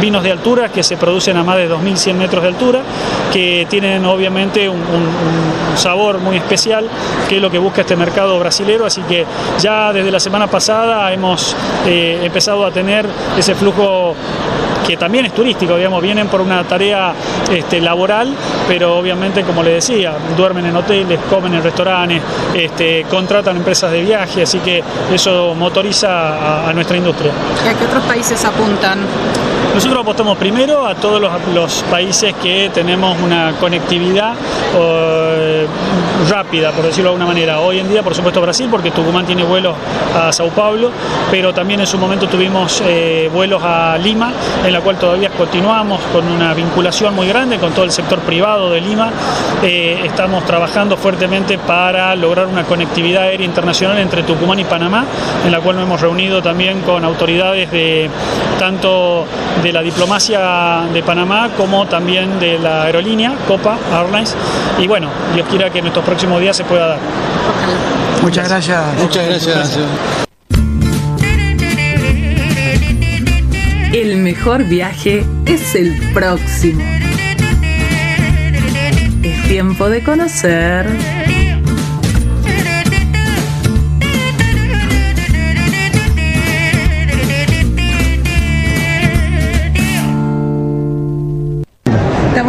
[0.00, 2.82] vinos de altura que se producen a más de 2.100 metros de altura,
[3.32, 4.80] que tienen obviamente un,
[5.76, 6.88] sabor muy especial,
[7.28, 9.24] que es lo que busca este mercado brasilero, así que
[9.60, 11.54] ya desde la semana pasada hemos
[11.86, 13.06] eh, empezado a tener
[13.38, 14.14] ese flujo
[14.90, 17.14] que también es turístico, digamos, vienen por una tarea
[17.48, 18.34] este, laboral,
[18.66, 22.20] pero obviamente, como le decía, duermen en hoteles, comen en restaurantes,
[22.52, 24.82] este, contratan empresas de viaje, así que
[25.14, 27.30] eso motoriza a, a nuestra industria.
[27.64, 28.98] ¿Y a qué otros países apuntan?
[29.74, 34.34] Nosotros apostamos primero a todos los, países que tenemos una conectividad
[36.28, 37.60] rápida, por decirlo de alguna manera.
[37.60, 39.74] Hoy en día, por supuesto, Brasil, porque Tucumán tiene vuelos
[40.16, 40.90] a Sao Paulo,
[41.30, 44.32] pero también en su momento tuvimos eh, vuelos a Lima,
[44.64, 48.70] en la cual todavía continuamos con una vinculación muy grande con todo el sector privado
[48.70, 49.10] de Lima.
[49.62, 55.04] Eh, estamos trabajando fuertemente para lograr una conectividad aérea internacional entre Tucumán y Panamá,
[55.44, 58.10] en la cual nos hemos reunido también con autoridades de
[58.58, 59.26] tanto
[59.62, 64.34] de la diplomacia de Panamá como también de la aerolínea Copa Airlines
[64.78, 66.98] y bueno, Dios quiera que en estos próximos días se pueda dar.
[68.22, 68.80] Muchas gracias.
[69.00, 69.78] Muchas gracias.
[73.92, 76.82] El mejor viaje es el próximo.
[79.22, 80.86] Es tiempo de conocer.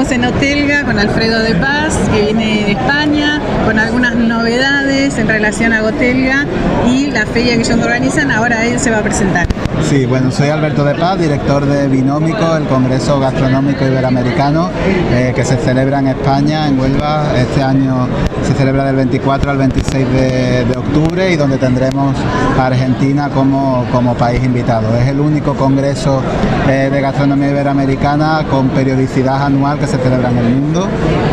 [0.02, 5.28] Estamos en Hotelga con Alfredo de Paz, que viene de España, con algunas novedades en
[5.28, 6.48] relación a Gotelga
[6.88, 8.32] y la feria que ellos organizan.
[8.32, 9.46] Ahora él se va a presentar.
[9.88, 14.72] Sí, bueno, soy Alberto de Paz, director de Binómico, el Congreso Gastronómico Iberoamericano,
[15.12, 17.38] eh, que se celebra en España, en Huelva.
[17.38, 18.08] Este año
[18.44, 22.16] se celebra del 24 al 26 de, octubre y donde tendremos
[22.58, 24.96] a Argentina como, como país invitado.
[24.98, 26.22] Es el único congreso
[26.68, 30.88] eh, de gastronomía iberoamericana con periodicidad anual que se celebra en el mundo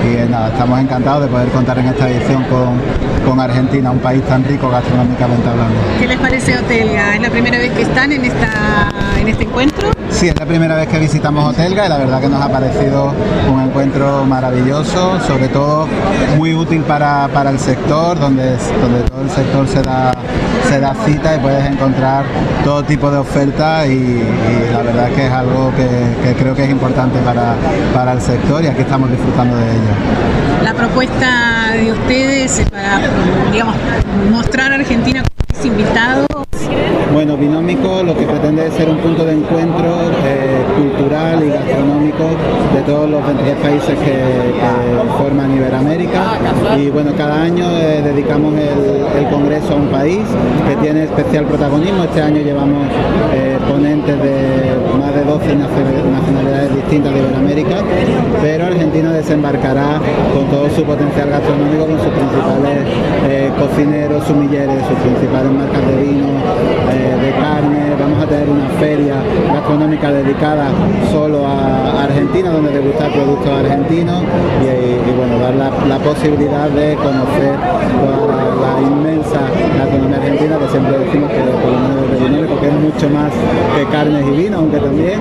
[0.04, 2.80] y eh, nada, estamos encantados de poder contar en esta edición con,
[3.26, 5.74] con Argentina, un país tan rico gastronómicamente hablando.
[5.98, 7.14] ¿Qué les parece Hotelga?
[7.14, 8.90] ¿Es la primera vez que están en, esta,
[9.20, 9.97] en este encuentro?
[10.10, 13.12] Sí, es la primera vez que visitamos Hotelga y la verdad que nos ha parecido
[13.52, 15.86] un encuentro maravilloso, sobre todo
[16.36, 20.12] muy útil para, para el sector, donde, donde todo el sector se da,
[20.68, 22.24] se da cita y puedes encontrar
[22.64, 24.22] todo tipo de ofertas y,
[24.72, 27.54] la verdad que es algo que, creo que es importante para,
[27.94, 30.64] para el sector y aquí estamos disfrutando de ello.
[30.64, 33.00] La propuesta de ustedes es para,
[33.52, 33.76] digamos,
[34.30, 36.47] mostrar a Argentina como país invitado.
[37.12, 39.86] Bueno, Binómico lo que pretende es ser un punto de encuentro
[40.26, 42.24] eh, cultural y gastronómico
[42.74, 44.48] de todos los 23 países que,
[45.16, 46.22] forman Iberoamérica
[46.76, 50.20] y bueno, cada año eh, dedicamos el, Congreso a un país
[50.68, 52.04] que tiene especial protagonismo.
[52.04, 52.86] Este año llevamos
[53.34, 57.76] eh, ponentes de más de 12 nacio- nacionalidades distintas de Iberoamérica,
[58.40, 60.00] pero Argentina desembarcará
[60.32, 62.78] con todo su potencial gastronómico, con sus principales
[63.58, 66.28] cocineros, sumilleres, sus principales marcas de vino,
[66.98, 67.94] de carne.
[67.98, 69.14] Vamos a tener una feria
[69.52, 70.68] gastronómica dedicada
[71.10, 74.22] solo a Argentina, donde degustar productos argentinos
[74.62, 77.56] y, bueno, dar la, posibilidad de conocer
[78.74, 79.40] la inmensa
[79.78, 83.32] gastronomía argentina, que siempre decimos que por lo menos desde Binómico, que es mucho más
[83.76, 85.20] que carnes y vino, aunque también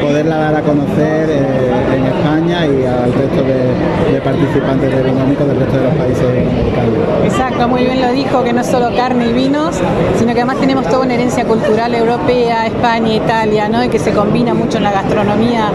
[0.00, 5.44] poderla dar a conocer eh, en España y al resto de, de participantes de Binómico
[5.44, 7.24] del resto de los países americanos.
[7.24, 9.76] Exacto, muy bien lo dijo, que no es solo carne y vinos,
[10.18, 13.84] sino que además tenemos toda una herencia cultural europea, España, Italia, ¿no?
[13.84, 15.70] Y que se combina mucho en la gastronomía.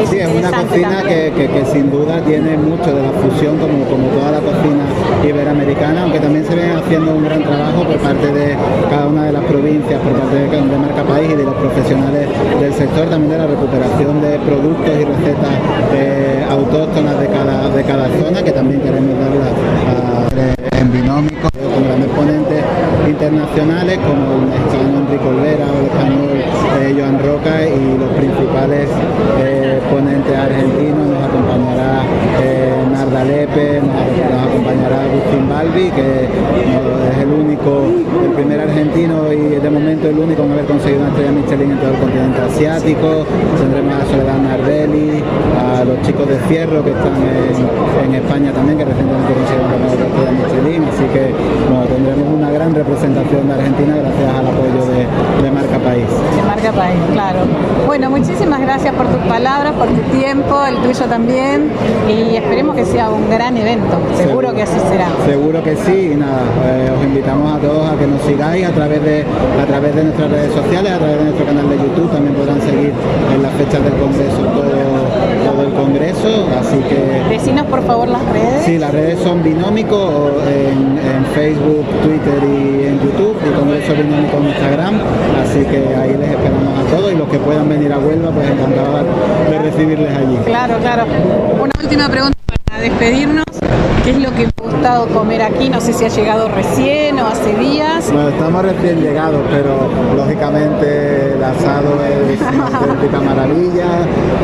[0.00, 3.84] Es Sí, es una cocina que- que sin duda tiene mucho de la fusión, como,
[3.84, 4.84] como toda la cocina
[5.26, 8.56] iberoamericana, aunque también se viene haciendo un gran trabajo por parte de
[8.90, 12.28] cada una de las provincias, por parte de, de Marca País y de los profesionales
[12.60, 15.54] del sector, también de la recuperación de productos y recetas
[15.94, 19.52] eh, autóctonas de cada, de cada zona, que también queremos darlas
[19.88, 22.62] a- en binómico, con grandes ponentes
[23.08, 26.30] internacionales como el mexicano Enrique Olvera o el español
[26.80, 28.88] eh, Joan Roca y los principales
[29.40, 31.75] eh, ponentes argentinos nos acompañará Narda
[33.26, 37.84] Lepe, nos, acompañará Agustín Balbi, que es el único,
[38.24, 41.78] el primer argentino y de momento el único en haber conseguido una estrella Michelin en
[41.78, 43.26] todo el continente asiático,
[43.58, 45.22] tendremos a Soledad Nardelli,
[45.58, 49.70] a los chicos de Fierro que están en, España también, que recientemente consiguieron
[50.26, 51.32] de Michelin, así que
[51.70, 56.06] bueno, tendremos una gran representación de Argentina gracias al apoyo de, de Marca País.
[56.36, 57.40] De Marca País, claro.
[57.86, 61.70] Bueno, muchísimas gracias por tus palabras, por tu tiempo, el tuyo también,
[62.08, 65.08] y esperemos que sea un gran evento, seguro, que así será.
[65.26, 68.72] Seguro que sí, y nada, eh, os invitamos a todos a que nos sigáis a
[68.72, 69.24] través de
[69.62, 72.60] a través de nuestras redes sociales, a través de nuestro canal de YouTube, también podrán
[72.60, 72.92] seguir
[73.34, 74.95] en las fechas del Congreso todo,
[75.76, 77.28] Congreso, así que...
[77.28, 78.64] Decinos por favor las redes.
[78.64, 84.38] Sí, las redes son Binómico en, en Facebook, Twitter y en YouTube, y Congreso Binómico
[84.38, 84.94] en Instagram,
[85.42, 88.48] así que ahí les esperamos a todos y los que puedan venir a Huelva, pues
[88.50, 89.04] encantados
[89.50, 90.36] de recibirles allí.
[90.44, 91.04] Claro, claro.
[91.60, 93.44] Una última pregunta para despedirnos.
[94.04, 94.55] ¿Qué es lo que
[94.86, 95.68] gustado comer aquí?
[95.68, 98.08] No sé si ha llegado recién o hace días.
[98.12, 101.98] Bueno, estamos recién llegados, pero lógicamente el asado
[102.30, 103.86] es una auténtica maravilla,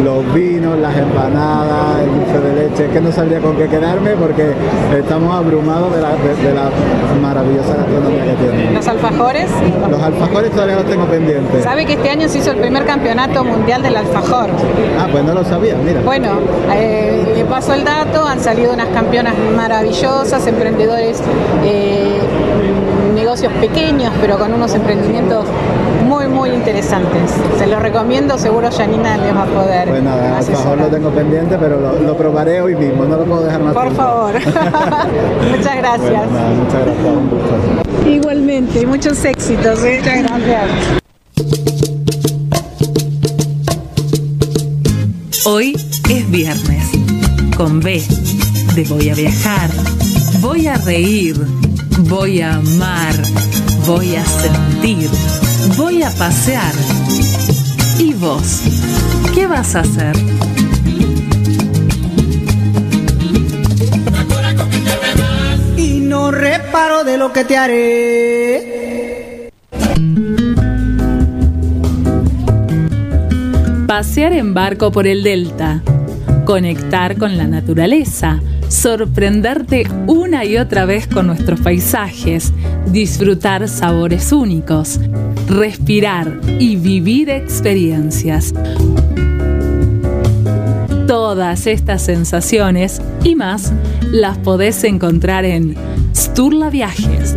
[0.03, 4.53] los vinos, las empanadas, el dulce de leche, que no sabría con qué quedarme porque
[4.99, 6.11] estamos abrumados de la,
[7.23, 8.73] maravillosa gastronomía que tiene.
[8.73, 9.49] ¿Los alfajores?
[9.89, 11.63] Los alfajores todavía los tengo pendientes.
[11.63, 14.51] ¿Sabe que este año se hizo el primer campeonato mundial del alfajor?
[14.99, 16.01] Ah, pues no lo sabía, mira.
[16.01, 16.31] Bueno,
[16.75, 21.21] eh, le paso el dato, han salido unas campeonas maravillosas, emprendedores,
[21.63, 22.19] eh,
[23.15, 25.45] negocios pequeños, pero con unos emprendimientos
[26.07, 27.33] muy, muy interesantes.
[27.59, 29.89] Se los recomiendo, seguro Janina les va a poder.
[29.89, 33.63] Pues nada, mejor lo tengo pendiente, pero lo, probaré hoy mismo, no lo puedo dejar
[33.63, 33.75] más.
[33.75, 34.35] Por favor.
[35.51, 36.31] muchas gracias.
[36.57, 39.85] muchas gracias, Igualmente, muchos éxitos.
[39.85, 39.99] ¿eh?
[39.99, 40.71] Muchas gracias.
[45.45, 45.77] Hoy
[46.09, 46.91] es viernes,
[47.57, 48.03] con B
[48.75, 49.69] de voy a viajar,
[50.43, 51.37] voy a reír,
[52.09, 53.15] voy a amar,
[53.87, 55.09] voy a sentir,
[55.77, 56.75] voy a pasear.
[58.01, 58.63] ¿Y vos?
[59.35, 60.17] ¿Qué vas a hacer?
[65.77, 68.83] Y no reparo de lo que te haré.
[73.87, 75.85] Pasear en barco por el delta,
[76.45, 78.41] conectar con la naturaleza,
[78.73, 82.55] sorprenderte una y otra vez con nuestros paisajes,
[82.87, 84.99] disfrutar sabores únicos,
[85.47, 88.55] respirar y vivir experiencias.
[91.07, 93.75] Todas estas sensaciones y más
[94.11, 95.75] las podés encontrar en
[96.17, 97.37] Sturla Viajes.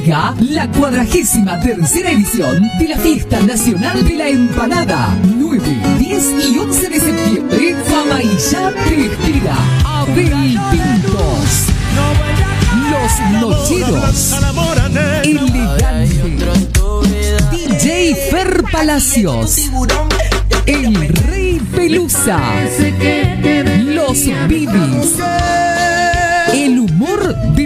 [0.05, 5.17] La cuadragésima tercera edición de la Fiesta Nacional de la Empanada.
[5.23, 5.59] 9,
[5.97, 9.55] 10 y 11 de septiembre, Famaillá te espera.
[9.83, 11.65] Abel Pintos.
[12.91, 14.35] Los Nocheros.
[15.23, 16.37] Elegante.
[17.51, 19.71] DJ Fer Palacios.
[20.67, 22.39] El Rey Pelusa.
[23.79, 25.64] Los Bibis.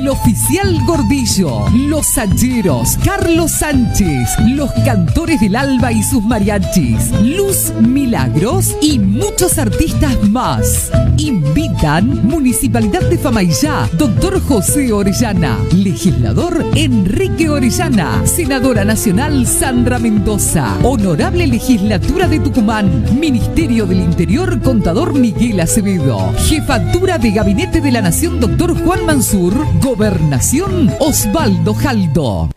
[0.09, 8.75] Oficial Gordillo, los sancheros, Carlos Sánchez, los cantores del Alba y sus mariachis, Luz Milagros
[8.81, 10.91] y muchos artistas más.
[11.17, 21.45] Invitan Municipalidad de Famaillá, doctor José Orellana, legislador Enrique Orellana, senadora nacional Sandra Mendoza, honorable
[21.45, 28.39] legislatura de Tucumán, Ministerio del Interior, contador Miguel Acevedo, jefatura de gabinete de la Nación,
[28.39, 29.53] doctor Juan Mansur,
[29.99, 32.49] Gobernación Osvaldo Jaldo.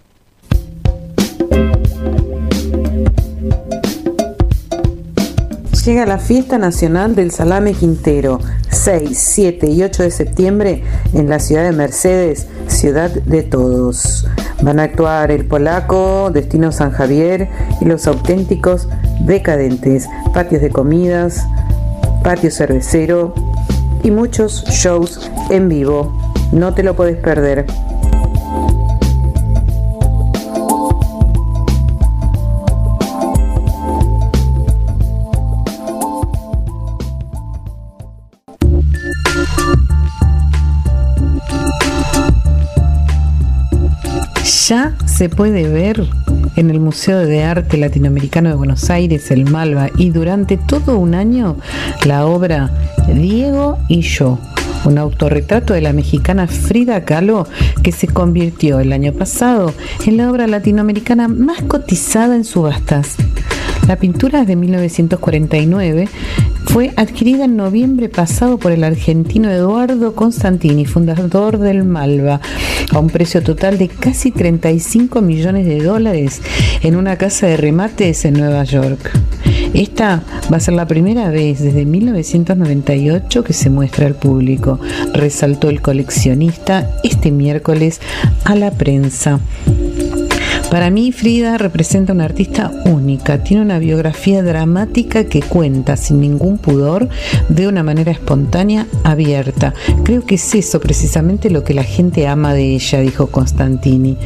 [5.84, 8.38] Llega la fiesta nacional del salame quintero,
[8.70, 10.84] 6, 7 y 8 de septiembre
[11.14, 14.24] en la ciudad de Mercedes, ciudad de todos.
[14.62, 17.48] Van a actuar el polaco, Destino San Javier
[17.80, 18.86] y los auténticos
[19.26, 21.44] decadentes, patios de comidas,
[22.22, 23.34] patio cervecero
[24.04, 26.21] y muchos shows en vivo.
[26.52, 27.66] No te lo puedes perder.
[44.68, 46.06] Ya se puede ver
[46.56, 51.14] en el Museo de Arte Latinoamericano de Buenos Aires, el Malva, y durante todo un
[51.14, 51.56] año
[52.04, 52.70] la obra
[53.08, 54.38] Diego y yo,
[54.84, 57.46] un autorretrato de la mexicana Frida Kahlo
[57.82, 59.72] que se convirtió el año pasado
[60.06, 63.16] en la obra latinoamericana más cotizada en subastas.
[63.88, 66.08] La pintura de 1949
[66.66, 72.40] fue adquirida en noviembre pasado por el argentino Eduardo Constantini, fundador del Malva,
[72.92, 76.40] a un precio total de casi 35 millones de dólares
[76.82, 79.10] en una casa de remates en Nueva York.
[79.74, 84.78] Esta va a ser la primera vez desde 1998 que se muestra al público,
[85.14, 88.00] resaltó el coleccionista este miércoles
[88.44, 89.40] a la prensa.
[90.72, 96.56] Para mí Frida representa una artista única, tiene una biografía dramática que cuenta sin ningún
[96.56, 97.10] pudor,
[97.50, 99.74] de una manera espontánea, abierta.
[100.02, 104.16] Creo que es eso precisamente lo que la gente ama de ella, dijo Constantini.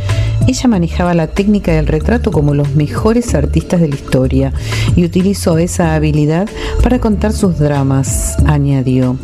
[0.47, 4.53] Ella manejaba la técnica del retrato como los mejores artistas de la historia
[4.95, 6.49] y utilizó esa habilidad
[6.81, 9.17] para contar sus dramas, añadió.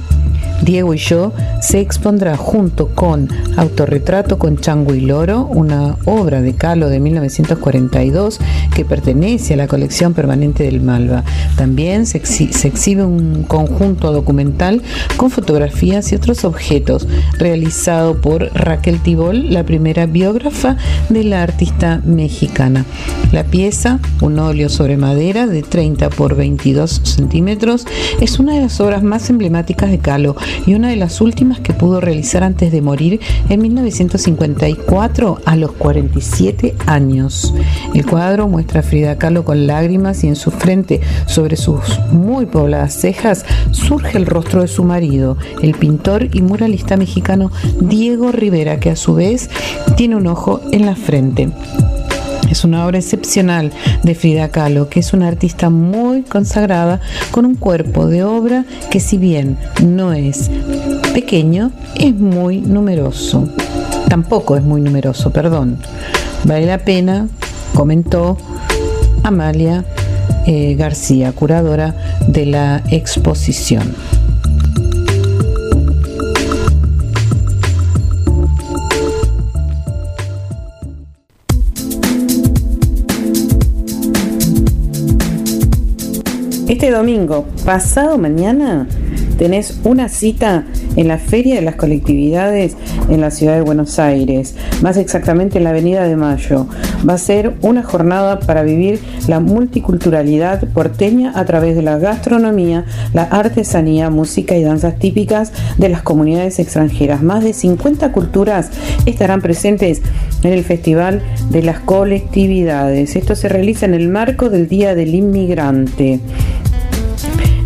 [0.63, 6.55] Diego y yo se expondrá junto con Autorretrato con Chango y Loro, una obra de
[6.55, 8.39] Calo de 1942
[8.75, 11.25] que pertenece a la colección permanente del Malva.
[11.57, 14.83] También se, exhibe un conjunto documental
[15.17, 17.09] con fotografías y otros objetos
[17.39, 20.77] realizado por Raquel Tibol, la primera biógrafa
[21.09, 22.85] de la artista mexicana.
[23.33, 27.87] La pieza, un óleo sobre madera de 30 por 22 centímetros,
[28.21, 31.73] es una de las obras más emblemáticas de Calo y una de las últimas que
[31.73, 37.55] pudo realizar antes de morir en 1954 a los 47 años.
[37.95, 41.81] El cuadro muestra a Frida Kahlo con lágrimas y en su frente, sobre sus
[42.11, 47.51] muy pobladas cejas, surge el rostro de su marido, el pintor y muralista mexicano
[47.81, 49.51] Diego Rivera, que a su vez
[49.97, 51.51] tiene un ojo en la frente.
[52.53, 53.73] Es una obra excepcional
[54.03, 57.01] de Frida Kahlo, que es una artista muy consagrada
[57.31, 60.51] con un cuerpo de obra que si bien no es
[61.15, 63.49] pequeño, es muy numeroso.
[64.07, 65.79] Tampoco es muy numeroso, perdón.
[66.45, 67.27] Vale la pena,
[67.73, 68.37] comentó
[69.23, 69.87] Amalia
[70.47, 71.97] eh, García, curadora
[72.27, 73.95] de la exposición.
[86.83, 88.89] Este domingo, pasado mañana,
[89.39, 90.65] tenés una cita
[90.97, 92.77] en la Feria de las Colectividades
[93.09, 96.67] en la ciudad de Buenos Aires, más exactamente en la Avenida de Mayo.
[97.09, 102.85] Va a ser una jornada para vivir la multiculturalidad porteña a través de la gastronomía,
[103.15, 107.23] la artesanía, música y danzas típicas de las comunidades extranjeras.
[107.23, 108.73] Más de 50 culturas
[109.07, 110.03] estarán presentes
[110.43, 113.15] en el Festival de las Colectividades.
[113.15, 116.19] Esto se realiza en el marco del Día del Inmigrante.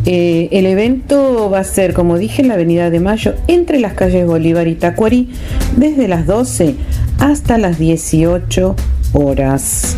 [0.08, 3.94] Eh, el evento va a ser, como dije, en la Avenida de Mayo, entre las
[3.94, 5.30] calles Bolívar y Tacuarí,
[5.76, 6.76] desde las 12
[7.18, 8.76] hasta las 18
[9.12, 9.96] horas.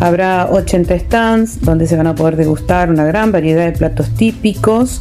[0.00, 5.00] Habrá 80 stands donde se van a poder degustar una gran variedad de platos típicos.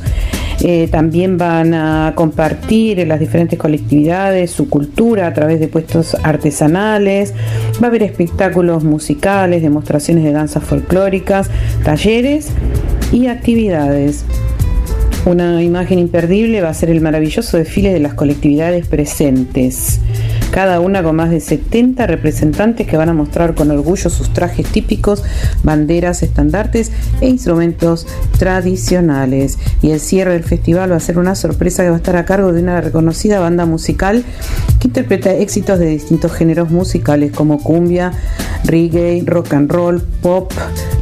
[0.63, 6.15] Eh, también van a compartir en las diferentes colectividades su cultura a través de puestos
[6.21, 7.33] artesanales.
[7.81, 11.49] Va a haber espectáculos musicales, demostraciones de danzas folclóricas,
[11.83, 12.51] talleres
[13.11, 14.25] y actividades.
[15.25, 19.99] Una imagen imperdible va a ser el maravilloso desfile de las colectividades presentes,
[20.51, 24.67] cada una con más de 70 representantes que van a mostrar con orgullo sus trajes
[24.67, 25.23] típicos,
[25.63, 26.91] banderas, estandartes
[27.21, 28.05] e instrumentos
[28.37, 29.57] tradicionales.
[29.81, 32.25] Y el cierre del festival va a ser una sorpresa que va a estar a
[32.25, 34.23] cargo de una reconocida banda musical
[34.79, 38.11] que interpreta éxitos de distintos géneros musicales como cumbia,
[38.65, 40.51] reggae, rock and roll, pop,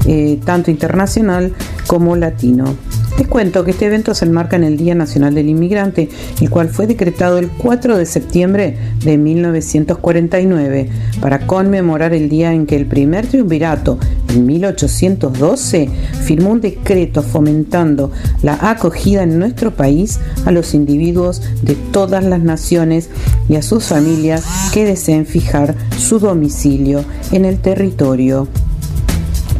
[0.06, 1.54] eh, tanto internacional
[1.88, 2.76] como latino.
[3.18, 6.70] Les cuento que este evento se enmarca en el Día Nacional del Inmigrante, el cual
[6.70, 10.90] fue decretado el 4 de septiembre de 1949
[11.20, 14.00] para conmemorar el día en que el primer triunvirato,
[14.30, 15.90] en 1812,
[16.24, 22.42] firmó un decreto fomentando la acogida en nuestro país a los individuos de todas las
[22.42, 23.10] naciones
[23.50, 28.48] y a sus familias que deseen fijar su domicilio en el territorio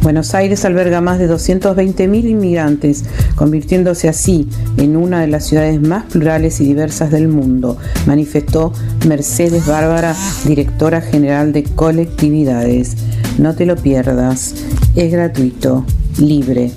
[0.02, 3.04] Buenos Aires alberga más de 220.000 inmigrantes,
[3.36, 4.48] convirtiéndose así
[4.78, 7.76] en una de las ciudades más plurales y diversas del mundo,
[8.06, 8.72] manifestó
[9.06, 12.96] Mercedes Bárbara, directora general de colectividades.
[13.38, 14.54] No te lo pierdas,
[14.96, 15.84] es gratuito,
[16.18, 16.72] libre.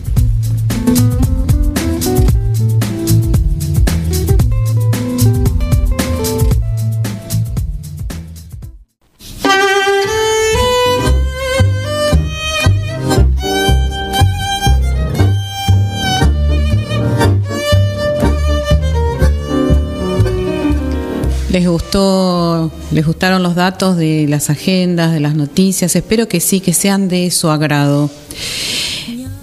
[21.54, 25.96] ¿Les gustó, les gustaron los datos de las agendas, de las noticias?
[25.96, 28.10] Espero que sí, que sean de su agrado.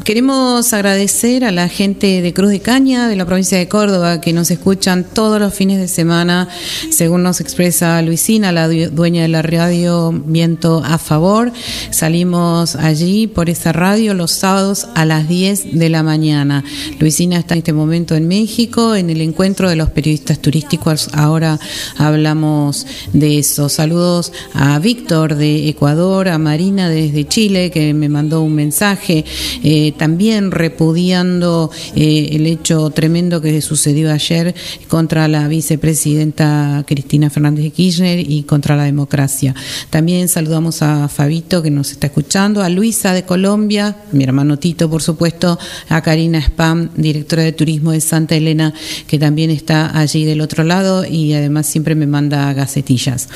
[0.05, 4.33] Queremos agradecer a la gente de Cruz de Caña, de la provincia de Córdoba, que
[4.33, 6.49] nos escuchan todos los fines de semana,
[6.91, 11.53] según nos expresa Luisina, la dueña de la radio Viento a Favor.
[11.91, 16.65] Salimos allí por esa radio los sábados a las 10 de la mañana.
[16.99, 21.11] Luisina está en este momento en México, en el encuentro de los periodistas turísticos.
[21.13, 21.61] Ahora
[21.99, 23.69] hablamos de eso.
[23.69, 29.25] Saludos a Víctor de Ecuador, a Marina desde Chile, que me mandó un mensaje.
[29.63, 34.55] Eh, también repudiando eh, el hecho tremendo que sucedió ayer
[34.89, 39.55] contra la vicepresidenta Cristina Fernández de Kirchner y contra la democracia.
[39.91, 44.89] También saludamos a Fabito que nos está escuchando, a Luisa de Colombia, mi hermano Tito,
[44.89, 48.75] por supuesto, a Karina Spam, directora de turismo de Santa Elena,
[49.07, 53.29] que también está allí del otro lado y además siempre me manda gacetillas.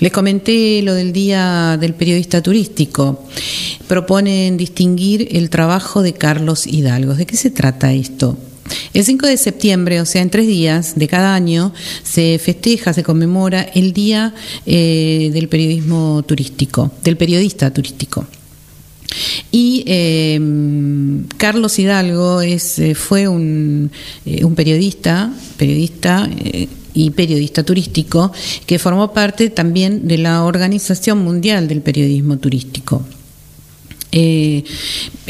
[0.00, 3.24] Les comenté lo del Día del Periodista Turístico.
[3.88, 7.14] Proponen distinguir el trabajo de Carlos Hidalgo.
[7.14, 8.36] ¿De qué se trata esto?
[8.94, 11.72] El 5 de septiembre, o sea, en tres días de cada año,
[12.02, 14.34] se festeja, se conmemora el Día
[14.64, 18.26] eh, del Periodismo Turístico, del periodista turístico.
[19.50, 20.40] Y eh,
[21.36, 23.90] Carlos Hidalgo es, eh, fue un,
[24.42, 26.28] un, periodista, periodista
[26.92, 28.32] y periodista turístico,
[28.66, 33.04] que formó parte también de la Organización Mundial del Periodismo Turístico.
[34.12, 34.64] Eh,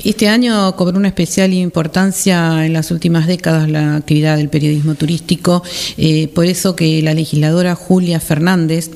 [0.05, 5.63] este año cobró una especial importancia en las últimas décadas la actividad del periodismo turístico,
[5.97, 8.91] eh, por eso que la legisladora Julia Fernández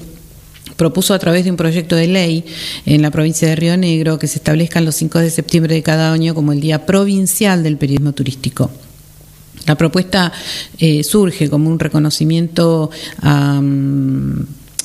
[0.76, 2.45] propuso a través de un proyecto de ley
[2.87, 6.12] en la provincia de Río Negro que se establezcan los 5 de septiembre de cada
[6.12, 8.70] año como el Día Provincial del Periodismo Turístico.
[9.66, 10.33] La propuesta
[10.78, 13.61] eh, surge como un reconocimiento a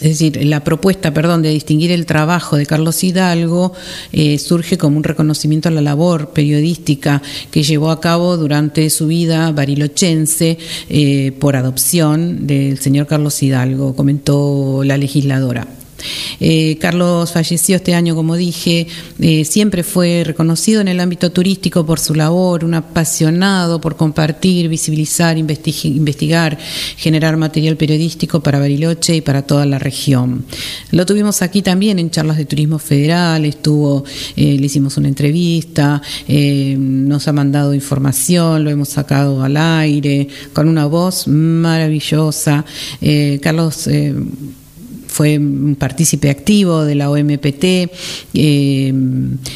[0.02, 3.72] es decir, la propuesta, perdón, de distinguir el trabajo de Carlos Hidalgo
[4.12, 9.08] eh, surge como un reconocimiento a la labor periodística que llevó a cabo durante su
[9.08, 10.58] vida barilochense
[10.90, 15.66] eh, por adopción del señor Carlos Hidalgo, comentó la legisladora.
[16.40, 18.88] Eh, Carlos falleció este año, como dije,
[19.20, 24.68] eh, siempre fue reconocido en el ámbito turístico por su labor, un apasionado por compartir,
[24.70, 26.58] visibilizar, investigar,
[26.98, 30.46] generar material periodístico para Bariloche y para toda la región.
[30.92, 34.04] Lo tuvimos aquí también en charlas de turismo federal, estuvo,
[34.36, 40.68] eh, le hicimos una entrevista, nos ha mandado información, lo hemos sacado al aire, con
[40.68, 42.66] una voz maravillosa.
[43.42, 43.88] Carlos
[45.16, 47.64] fue un partícipe activo de la OMPT
[48.34, 48.94] eh,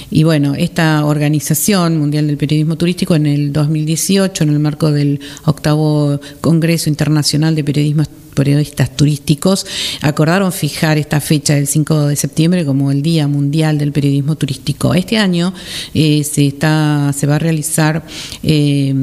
[0.10, 5.20] y bueno, esta organización mundial del periodismo turístico en el 2018, en el marco del
[5.43, 8.03] octavo Congreso Internacional de Periodismo
[8.34, 9.66] periodistas turísticos
[10.01, 14.93] acordaron fijar esta fecha del 5 de septiembre como el Día Mundial del Periodismo Turístico.
[14.93, 15.53] Este año
[15.93, 18.05] eh, se está se va a realizar
[18.43, 18.93] eh,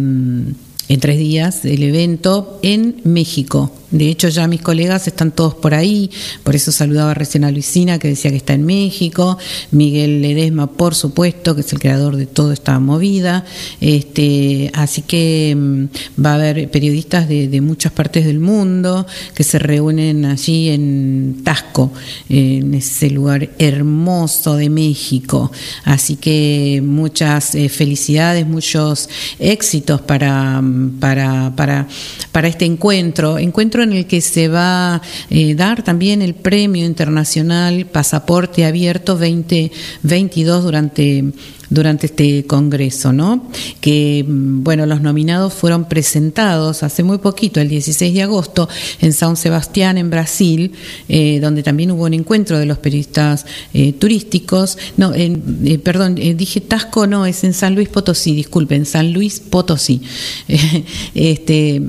[0.89, 3.73] en tres días el evento en México.
[3.97, 6.11] De hecho, ya mis colegas están todos por ahí,
[6.43, 9.39] por eso saludaba recién a Luisina, que decía que está en México,
[9.71, 13.45] Miguel Ledesma, por supuesto, que es el creador de toda esta movida.
[13.81, 19.59] Este, así que mm, va a haber periodistas de, muchas partes del mundo que se
[19.59, 21.91] reúnen allí en Tasco,
[22.29, 25.51] en ese lugar hermoso de México.
[25.85, 30.63] Así que muchas eh, felicidades, muchos éxitos para,
[31.01, 31.89] para, para,
[32.31, 33.39] para este encuentro.
[33.39, 39.13] Encuentro en el que se va a eh, dar también el Premio Internacional Pasaporte Abierto
[39.15, 41.25] 2022 durante
[41.71, 43.49] durante este congreso, ¿no?
[43.81, 48.69] Que, mm, bueno, los nominados fueron presentados hace muy poquito, el 16 de agosto,
[49.01, 50.73] en San Sebastián, en Brasil,
[51.09, 54.79] eh, donde también hubo un encuentro de los periodistas eh, turísticos.
[54.97, 60.03] No, en, perdón, dije Tasco, no, es en San Luis Potosí, disculpen, San Luis Potosí.
[61.15, 61.83] este,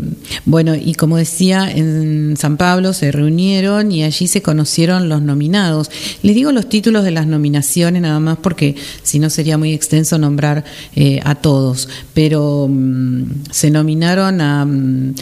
[0.46, 5.90] bueno, y como decía, en San Pablo se reunieron y allí se conocieron los nominados.
[6.24, 10.18] Les digo los títulos de las nominaciones nada más porque si no sería muy extenso
[10.18, 10.64] nombrar
[10.96, 15.16] eh, a todos, pero mm, se nominaron a, mm,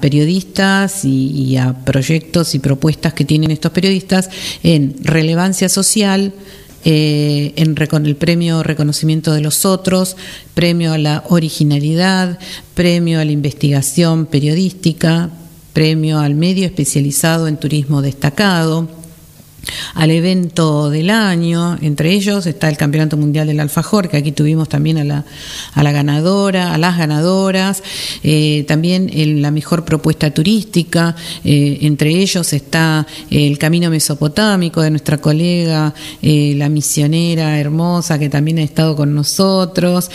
[0.00, 4.30] periodistas y, a proyectos y propuestas que tienen estos periodistas
[4.62, 6.32] en relevancia social,
[6.84, 7.76] eh, en
[8.06, 10.16] el premio Reconocimiento de los Otros,
[10.54, 12.38] premio a la originalidad,
[12.74, 15.30] premio a la investigación periodística,
[15.72, 18.88] premio al medio especializado en turismo destacado,
[19.94, 21.78] al evento del año.
[21.80, 25.24] Entre ellos está el Campeonato Mundial del Alfajor, que aquí tuvimos también a la,
[25.74, 27.82] a la ganadora, a las ganadoras,
[28.22, 31.14] eh, también en la mejor propuesta turística.
[31.44, 38.28] eh, entre ellos está el Camino Mesopotámico de nuestra colega, eh, la misionera hermosa, que
[38.28, 40.10] también ha estado con nosotros.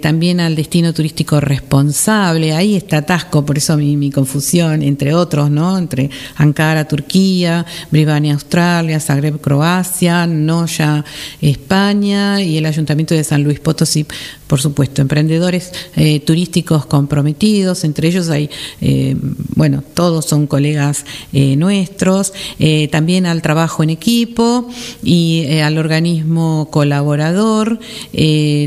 [0.00, 2.52] también al destino turístico responsable.
[2.52, 5.78] Ahí está Tasco, por eso mi, mi confusión, entre otros, ¿no?
[5.78, 8.65] Entre Ankara, Turquía, Brivania, Australia,
[9.00, 11.04] Zagreb, Croacia, Noya,
[11.40, 14.06] España y el Ayuntamiento de San Luis Potosí,
[14.46, 18.48] por supuesto, emprendedores eh, turísticos comprometidos, entre ellos hay,
[18.80, 19.16] eh,
[19.54, 22.32] bueno, todos son colegas eh, nuestros,
[22.90, 24.68] también al trabajo en equipo
[25.02, 27.78] y al organismo colaborador,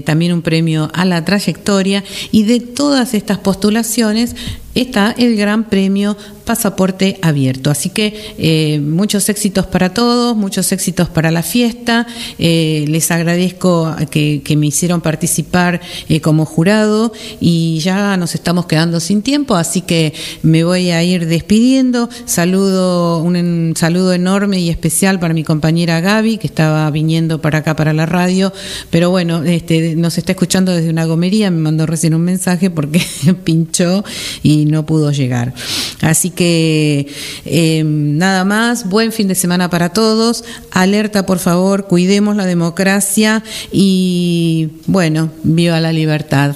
[0.05, 4.36] también un premio a la trayectoria y de todas estas postulaciones
[4.75, 6.15] está el Gran Premio
[6.45, 7.69] Pasaporte Abierto.
[7.71, 12.07] Así que muchos éxitos para todos, muchos éxitos para la fiesta.
[12.38, 18.99] Les agradezco que, que me hicieron participar eh, como jurado y ya nos estamos quedando
[18.99, 22.09] sin tiempo, así que me voy a ir despidiendo.
[22.26, 27.76] Saludo, un, saludo enorme y especial para mi compañera Gaby, que estaba viniendo para acá
[27.76, 28.51] para la radio,
[28.89, 33.01] pero bueno, este, nos está escuchando desde una gomería, me mandó recién un mensaje porque
[33.43, 34.03] pinchó
[34.43, 35.53] y no pudo llegar.
[36.01, 37.07] Así que
[37.45, 43.43] eh, nada más, buen fin de semana para todos, alerta por favor, cuidemos la democracia
[43.72, 46.55] y bueno, viva la libertad.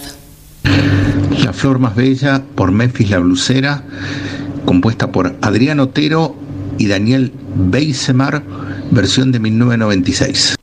[1.44, 3.84] La flor más bella por Memphis la blusera,
[4.64, 6.38] compuesta por Adrián Otero
[6.78, 8.44] y Daniel Beisemar,
[8.92, 10.56] versión de 1996.